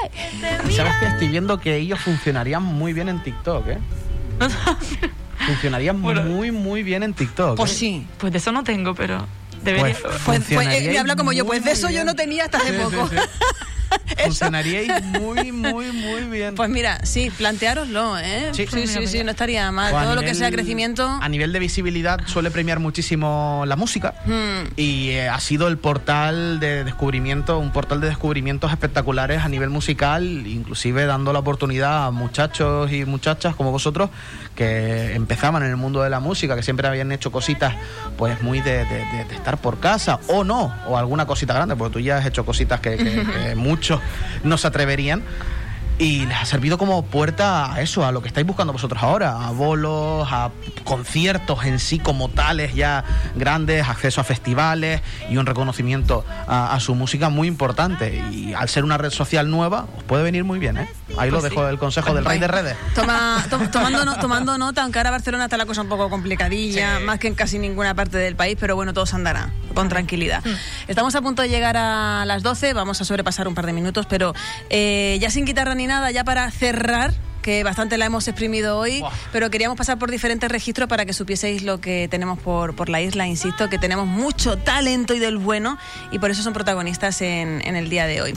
Sabes 0.74 0.92
que 1.00 1.06
estoy 1.06 1.28
viendo 1.28 1.58
que 1.60 1.76
ellos 1.76 1.98
funcionarían 2.00 2.62
muy 2.62 2.92
bien 2.92 3.08
en 3.08 3.22
TikTok, 3.22 3.66
¿eh? 3.68 3.78
Funcionarían 5.46 6.00
Bueno. 6.02 6.22
muy, 6.22 6.50
muy 6.50 6.82
bien 6.82 7.02
en 7.02 7.14
TikTok. 7.14 7.56
Pues 7.56 7.72
¿eh? 7.72 7.74
sí. 7.74 8.06
Pues 8.18 8.32
de 8.32 8.38
eso 8.38 8.52
no 8.52 8.64
tengo, 8.64 8.94
pero 8.94 9.26
debería. 9.62 9.96
Pues, 10.00 10.14
Pues, 10.24 10.42
pues, 10.52 10.66
eh, 10.68 10.88
me 10.90 10.98
habla 10.98 11.16
como 11.16 11.32
yo, 11.32 11.46
pues 11.46 11.64
de 11.64 11.72
eso 11.72 11.88
yo 11.90 12.04
no 12.04 12.14
tenía 12.14 12.44
hasta 12.44 12.58
hace 12.58 12.68
Sí, 12.72 12.76
sí, 12.78 12.82
poco. 12.96 13.08
sí. 13.08 13.16
Funcionaríais 14.24 15.02
muy, 15.20 15.52
muy, 15.52 15.92
muy 15.92 16.22
bien. 16.22 16.54
Pues 16.54 16.68
mira, 16.70 17.00
sí, 17.04 17.30
planteároslo, 17.36 18.18
¿eh? 18.18 18.50
Sí. 18.52 18.66
sí, 18.70 18.86
sí, 18.86 19.06
sí, 19.06 19.24
no 19.24 19.30
estaría 19.30 19.70
mal. 19.72 19.94
A 19.94 20.04
Todo 20.04 20.14
lo 20.14 20.20
que 20.22 20.34
sea 20.34 20.50
crecimiento. 20.50 21.06
A 21.20 21.28
nivel 21.28 21.52
de 21.52 21.58
visibilidad 21.58 22.18
suele 22.26 22.50
premiar 22.50 22.78
muchísimo 22.78 23.64
la 23.66 23.76
música. 23.76 24.14
Mm. 24.24 24.72
Y 24.76 25.10
eh, 25.10 25.28
ha 25.28 25.38
sido 25.40 25.68
el 25.68 25.78
portal 25.78 26.60
de 26.60 26.84
descubrimiento, 26.84 27.58
un 27.58 27.72
portal 27.72 28.00
de 28.00 28.08
descubrimientos 28.08 28.70
espectaculares 28.72 29.42
a 29.42 29.48
nivel 29.48 29.70
musical, 29.70 30.24
inclusive 30.46 31.06
dando 31.06 31.32
la 31.32 31.38
oportunidad 31.40 32.06
a 32.06 32.10
muchachos 32.10 32.90
y 32.92 33.04
muchachas 33.04 33.54
como 33.54 33.70
vosotros 33.72 34.10
que 34.54 35.14
empezaban 35.14 35.62
en 35.62 35.70
el 35.70 35.76
mundo 35.76 36.02
de 36.02 36.10
la 36.10 36.18
música, 36.20 36.56
que 36.56 36.62
siempre 36.62 36.88
habían 36.88 37.12
hecho 37.12 37.30
cositas 37.30 37.74
pues 38.16 38.40
muy 38.42 38.60
de, 38.62 38.84
de- 38.86 39.04
de- 39.04 39.24
de 39.28 39.34
estar 39.34 39.58
por 39.58 39.78
casa, 39.80 40.18
o 40.28 40.44
no, 40.44 40.74
o 40.86 40.96
alguna 40.96 41.26
cosita 41.26 41.52
grande, 41.52 41.76
porque 41.76 41.92
tú 41.94 42.00
ya 42.00 42.16
has 42.16 42.26
hecho 42.26 42.44
cositas 42.46 42.80
que, 42.80 42.96
que- 42.96 43.22
que 43.26 43.54
muchos 43.76 44.00
no 44.42 44.56
se 44.56 44.66
atreverían. 44.66 45.22
Y 45.98 46.26
les 46.26 46.36
ha 46.36 46.44
servido 46.44 46.76
como 46.76 47.02
puerta 47.06 47.72
a 47.72 47.80
eso, 47.80 48.04
a 48.04 48.12
lo 48.12 48.20
que 48.20 48.28
estáis 48.28 48.46
buscando 48.46 48.70
vosotros 48.72 49.02
ahora, 49.02 49.46
a 49.46 49.50
bolos, 49.50 50.28
a 50.30 50.50
conciertos 50.84 51.64
en 51.64 51.78
sí 51.78 51.98
como 51.98 52.28
tales 52.28 52.74
ya 52.74 53.02
grandes, 53.34 53.88
acceso 53.88 54.20
a 54.20 54.24
festivales 54.24 55.00
y 55.30 55.38
un 55.38 55.46
reconocimiento 55.46 56.24
a, 56.46 56.74
a 56.74 56.80
su 56.80 56.94
música 56.94 57.30
muy 57.30 57.48
importante. 57.48 58.22
Y 58.30 58.52
al 58.52 58.68
ser 58.68 58.84
una 58.84 58.98
red 58.98 59.08
social 59.10 59.50
nueva, 59.50 59.86
os 59.96 60.04
puede 60.04 60.22
venir 60.22 60.44
muy 60.44 60.58
bien, 60.58 60.76
¿eh? 60.76 60.88
Ahí 61.16 61.30
lo 61.30 61.38
Pues 61.40 61.50
dejo 61.50 61.64
sí. 61.66 61.70
el 61.72 61.78
consejo 61.78 62.12
del 62.12 62.26
rey 62.26 62.38
de 62.38 62.48
redes. 62.48 62.76
Toma, 62.94 63.42
to- 63.50 63.58
tomando, 63.70 64.04
no- 64.04 64.16
tomando 64.16 64.58
nota, 64.58 64.82
aunque 64.82 64.98
ahora 64.98 65.12
Barcelona 65.12 65.44
está 65.44 65.56
la 65.56 65.64
cosa 65.64 65.80
un 65.80 65.88
poco 65.88 66.10
complicadilla, 66.10 66.98
Sí. 66.98 67.04
más 67.04 67.18
que 67.18 67.28
en 67.28 67.34
casi 67.34 67.58
ninguna 67.58 67.94
parte 67.94 68.18
del 68.18 68.36
país, 68.36 68.58
pero 68.60 68.76
bueno, 68.76 68.92
todo 68.92 69.06
se 69.06 69.16
andará 69.16 69.50
con 69.74 69.88
tranquilidad. 69.88 70.42
Estamos 70.88 71.14
a 71.14 71.22
punto 71.22 71.42
de 71.42 71.48
llegar 71.48 71.76
a 71.76 72.24
las 72.26 72.42
12, 72.42 72.72
vamos 72.72 73.00
a 73.00 73.04
sobrepasar 73.04 73.46
un 73.48 73.54
par 73.54 73.66
de 73.66 73.72
minutos, 73.72 74.06
pero 74.08 74.34
eh, 74.70 75.18
ya 75.20 75.30
sin 75.30 75.44
guitarra 75.44 75.74
ni 75.74 75.85
nada, 75.86 76.10
ya 76.10 76.24
para 76.24 76.50
cerrar 76.50 77.12
que 77.46 77.62
bastante 77.62 77.96
la 77.96 78.06
hemos 78.06 78.26
exprimido 78.26 78.76
hoy, 78.76 78.98
Buah. 78.98 79.12
pero 79.30 79.50
queríamos 79.50 79.78
pasar 79.78 80.00
por 80.00 80.10
diferentes 80.10 80.50
registros 80.50 80.88
para 80.88 81.06
que 81.06 81.12
supieseis 81.12 81.62
lo 81.62 81.80
que 81.80 82.08
tenemos 82.10 82.40
por, 82.40 82.74
por 82.74 82.88
la 82.88 83.00
isla. 83.00 83.28
Insisto, 83.28 83.68
que 83.68 83.78
tenemos 83.78 84.04
mucho 84.04 84.58
talento 84.58 85.14
y 85.14 85.20
del 85.20 85.36
bueno, 85.38 85.78
y 86.10 86.18
por 86.18 86.32
eso 86.32 86.42
son 86.42 86.52
protagonistas 86.54 87.22
en, 87.22 87.62
en 87.64 87.76
el 87.76 87.88
día 87.88 88.08
de 88.08 88.20
hoy. 88.20 88.34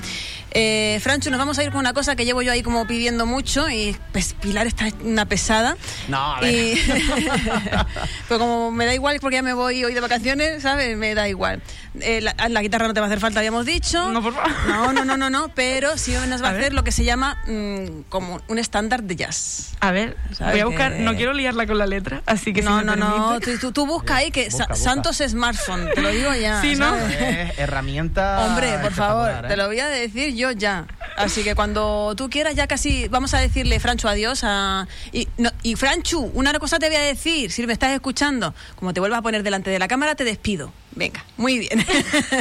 Eh, 0.52 1.00
Francho, 1.02 1.30
nos 1.32 1.40
vamos 1.40 1.58
a 1.58 1.64
ir 1.64 1.72
con 1.72 1.80
una 1.80 1.94
cosa 1.94 2.16
que 2.16 2.24
llevo 2.26 2.44
yo 2.44 2.52
ahí 2.52 2.62
como 2.62 2.86
pidiendo 2.86 3.26
mucho, 3.26 3.68
y 3.70 3.96
pues 4.12 4.34
Pilar 4.36 4.68
está 4.68 4.88
una 5.04 5.26
pesada. 5.26 5.76
No, 6.08 6.36
a 6.36 6.42
ver. 6.42 6.54
Y- 6.54 6.80
pero 8.28 8.40
como 8.40 8.72
me 8.72 8.86
da 8.86 8.94
igual 8.94 9.18
porque 9.20 9.36
ya 9.38 9.42
me 9.42 9.54
voy 9.54 9.84
hoy 9.84 9.94
de 9.94 10.00
vacaciones, 10.02 10.62
¿sabes? 10.62 10.96
Me 10.98 11.16
da 11.16 11.28
igual. 11.28 11.62
Eh, 12.02 12.22
la, 12.22 12.36
la 12.50 12.62
guitarra 12.62 12.88
no 12.88 12.94
te 12.94 13.00
va 13.00 13.08
a 13.08 13.10
hacer 13.10 13.20
falta, 13.20 13.40
habíamos 13.40 13.66
dicho. 13.66 14.10
No, 14.12 14.22
por 14.22 14.34
favor. 14.34 14.52
No, 14.68 14.94
no, 14.94 15.06
no, 15.06 15.18
no, 15.18 15.30
no, 15.30 15.50
pero 15.56 15.98
sí 15.98 16.14
nos 16.28 16.42
va 16.44 16.48
a, 16.48 16.50
A 16.50 16.54
ver. 16.54 16.62
hacer 16.62 16.74
lo 16.74 16.84
que 16.84 16.92
se 16.92 17.04
llama 17.04 17.38
mm, 17.48 18.02
como 18.10 18.42
un 18.48 18.60
estándar 18.60 18.99
de 19.04 19.16
jazz. 19.16 19.72
A 19.80 19.92
ver, 19.92 20.18
¿Sabes 20.34 20.54
voy 20.54 20.60
a 20.62 20.66
buscar. 20.66 20.94
que- 20.94 21.00
No 21.00 21.16
quiero 21.16 21.34
liarla 21.34 21.66
con 21.68 21.78
la 21.78 21.86
letra, 21.86 22.22
así 22.26 22.54
que 22.54 22.62
no, 22.62 22.82
no, 22.84 22.96
no, 22.96 23.40
tú, 23.40 23.58
tú- 23.60 23.72
tú 23.72 23.86
busca 23.86 24.18
ahí 24.18 24.32
que 24.32 24.46
Busca, 24.50 24.58
Sa- 24.66 24.68
busca. 24.74 24.76
Santos 24.84 25.22
Smartphone, 25.28 25.90
te 25.96 26.02
lo 26.02 26.10
digo 26.10 26.34
ya. 26.36 26.62
Sí, 26.62 26.76
¿no? 26.76 26.94
herramienta. 27.58 28.46
Hombre, 28.46 28.78
por 28.82 28.94
favor, 28.94 29.30
¿eh? 29.46 29.48
te 29.48 29.58
lo 29.58 29.68
voy 29.68 29.80
a 29.80 29.88
decir 29.88 30.36
yo 30.36 30.52
ya. 30.52 30.86
Así 31.18 31.44
que 31.44 31.56
cuando 31.56 32.14
tú 32.16 32.30
quieras, 32.30 32.56
ya 32.56 32.68
casi 32.68 33.08
vamos 33.10 33.34
a 33.34 33.40
decirle 33.40 33.80
Franchu 33.80 34.08
adiós. 34.08 34.42
A, 34.44 34.88
y, 35.12 35.28
no, 35.38 35.52
y 35.64 35.76
Franchu, 35.76 36.32
una 36.34 36.54
cosa 36.60 36.80
te 36.80 36.88
voy 36.88 36.96
a 36.96 37.02
decir, 37.02 37.52
si 37.52 37.66
me 37.68 37.74
estás 37.74 37.92
escuchando, 37.92 38.54
como 38.76 38.94
te 38.94 39.00
vuelvas 39.00 39.20
a 39.20 39.22
poner 39.22 39.44
delante 39.44 39.70
de 39.70 39.80
la 39.80 39.88
cámara, 39.88 40.16
te 40.16 40.24
despido. 40.24 40.72
Venga, 40.96 41.24
muy 41.38 41.60
bien. 41.60 41.86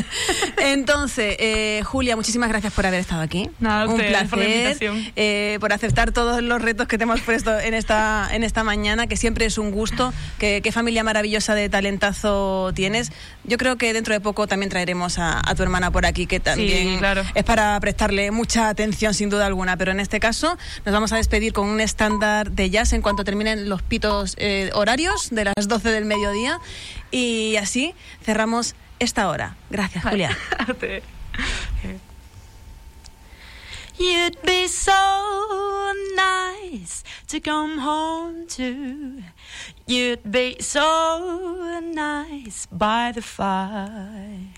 Entonces, 0.56 1.36
eh, 1.38 1.82
Julia, 1.84 2.16
muchísimas 2.16 2.48
gracias 2.48 2.72
por 2.72 2.86
haber 2.86 3.00
estado 3.00 3.22
aquí. 3.22 3.50
Nada, 3.60 3.84
Un 3.86 3.92
ustedes 3.92 4.10
placer 4.10 4.28
por 4.30 4.38
la 4.38 4.44
invitación. 4.46 5.12
eh, 5.16 5.58
por 5.60 5.72
aceptar 5.72 6.12
todos 6.12 6.42
los 6.42 6.60
retos 6.60 6.88
que 6.88 6.98
te 6.98 7.04
hemos 7.04 7.20
puesto 7.20 7.58
en 7.58 7.74
esta, 7.74 8.28
en 8.32 8.44
esta 8.44 8.64
mañana, 8.64 9.06
que 9.06 9.16
siempre 9.16 9.44
es 9.46 9.58
un 9.58 9.70
gusto. 9.70 10.12
Que, 10.38 10.60
qué 10.62 10.72
familia 10.72 11.04
maravillosa 11.04 11.54
de 11.54 11.68
talentazo 11.68 12.72
tienes. 12.74 13.12
Yo 13.44 13.58
creo 13.58 13.76
que 13.76 13.92
dentro 13.92 14.14
de 14.14 14.20
poco 14.20 14.46
también 14.46 14.70
traeremos 14.70 15.18
a, 15.18 15.40
a 15.44 15.54
tu 15.54 15.62
hermana 15.62 15.90
por 15.90 16.06
aquí, 16.06 16.26
que 16.26 16.40
también 16.40 16.98
claro. 16.98 17.22
es 17.34 17.44
para 17.44 17.78
prestarle 17.80 18.30
mucha 18.30 18.68
atención, 18.68 19.14
sin 19.14 19.30
duda 19.30 19.46
alguna. 19.46 19.76
Pero 19.76 19.92
en 19.92 20.00
este 20.00 20.20
caso, 20.20 20.56
nos 20.84 20.92
vamos 20.92 21.12
a 21.12 21.16
despedir 21.16 21.52
con 21.52 21.68
un 21.68 21.80
estándar 21.80 22.50
de 22.50 22.70
jazz 22.70 22.92
en 22.92 23.02
cuanto 23.02 23.24
terminen 23.24 23.68
los 23.68 23.82
pitos 23.82 24.34
eh, 24.38 24.70
horarios 24.74 25.28
de 25.30 25.44
las 25.44 25.68
12 25.68 25.90
del 25.90 26.04
mediodía. 26.06 26.58
Y 27.10 27.56
así 27.56 27.94
cerramos 28.22 28.74
esta 28.98 29.28
hora. 29.28 29.56
Gracias, 29.70 30.04
Julia. 30.04 30.36
Eh. 31.84 31.96
You'd 33.96 34.40
be 34.42 34.68
so 34.68 35.92
nice 36.14 37.04
to 37.28 37.40
come 37.40 37.78
home 37.78 38.46
to. 38.48 39.22
You'd 39.86 40.30
be 40.30 40.56
so 40.60 41.80
nice 41.80 42.66
by 42.70 43.12
the 43.12 43.22
fire. 43.22 44.48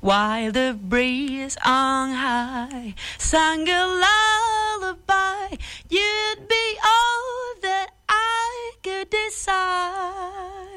While 0.00 0.52
the 0.52 0.78
breeze 0.80 1.56
on 1.64 2.10
high 2.12 2.94
sang 3.18 3.68
a 3.68 3.86
lullaby, 3.86 5.56
you'd 5.88 6.48
be 6.48 6.76
all 6.84 7.54
that 7.62 7.90
I 8.08 8.72
could 8.82 9.10
desire. 9.10 10.71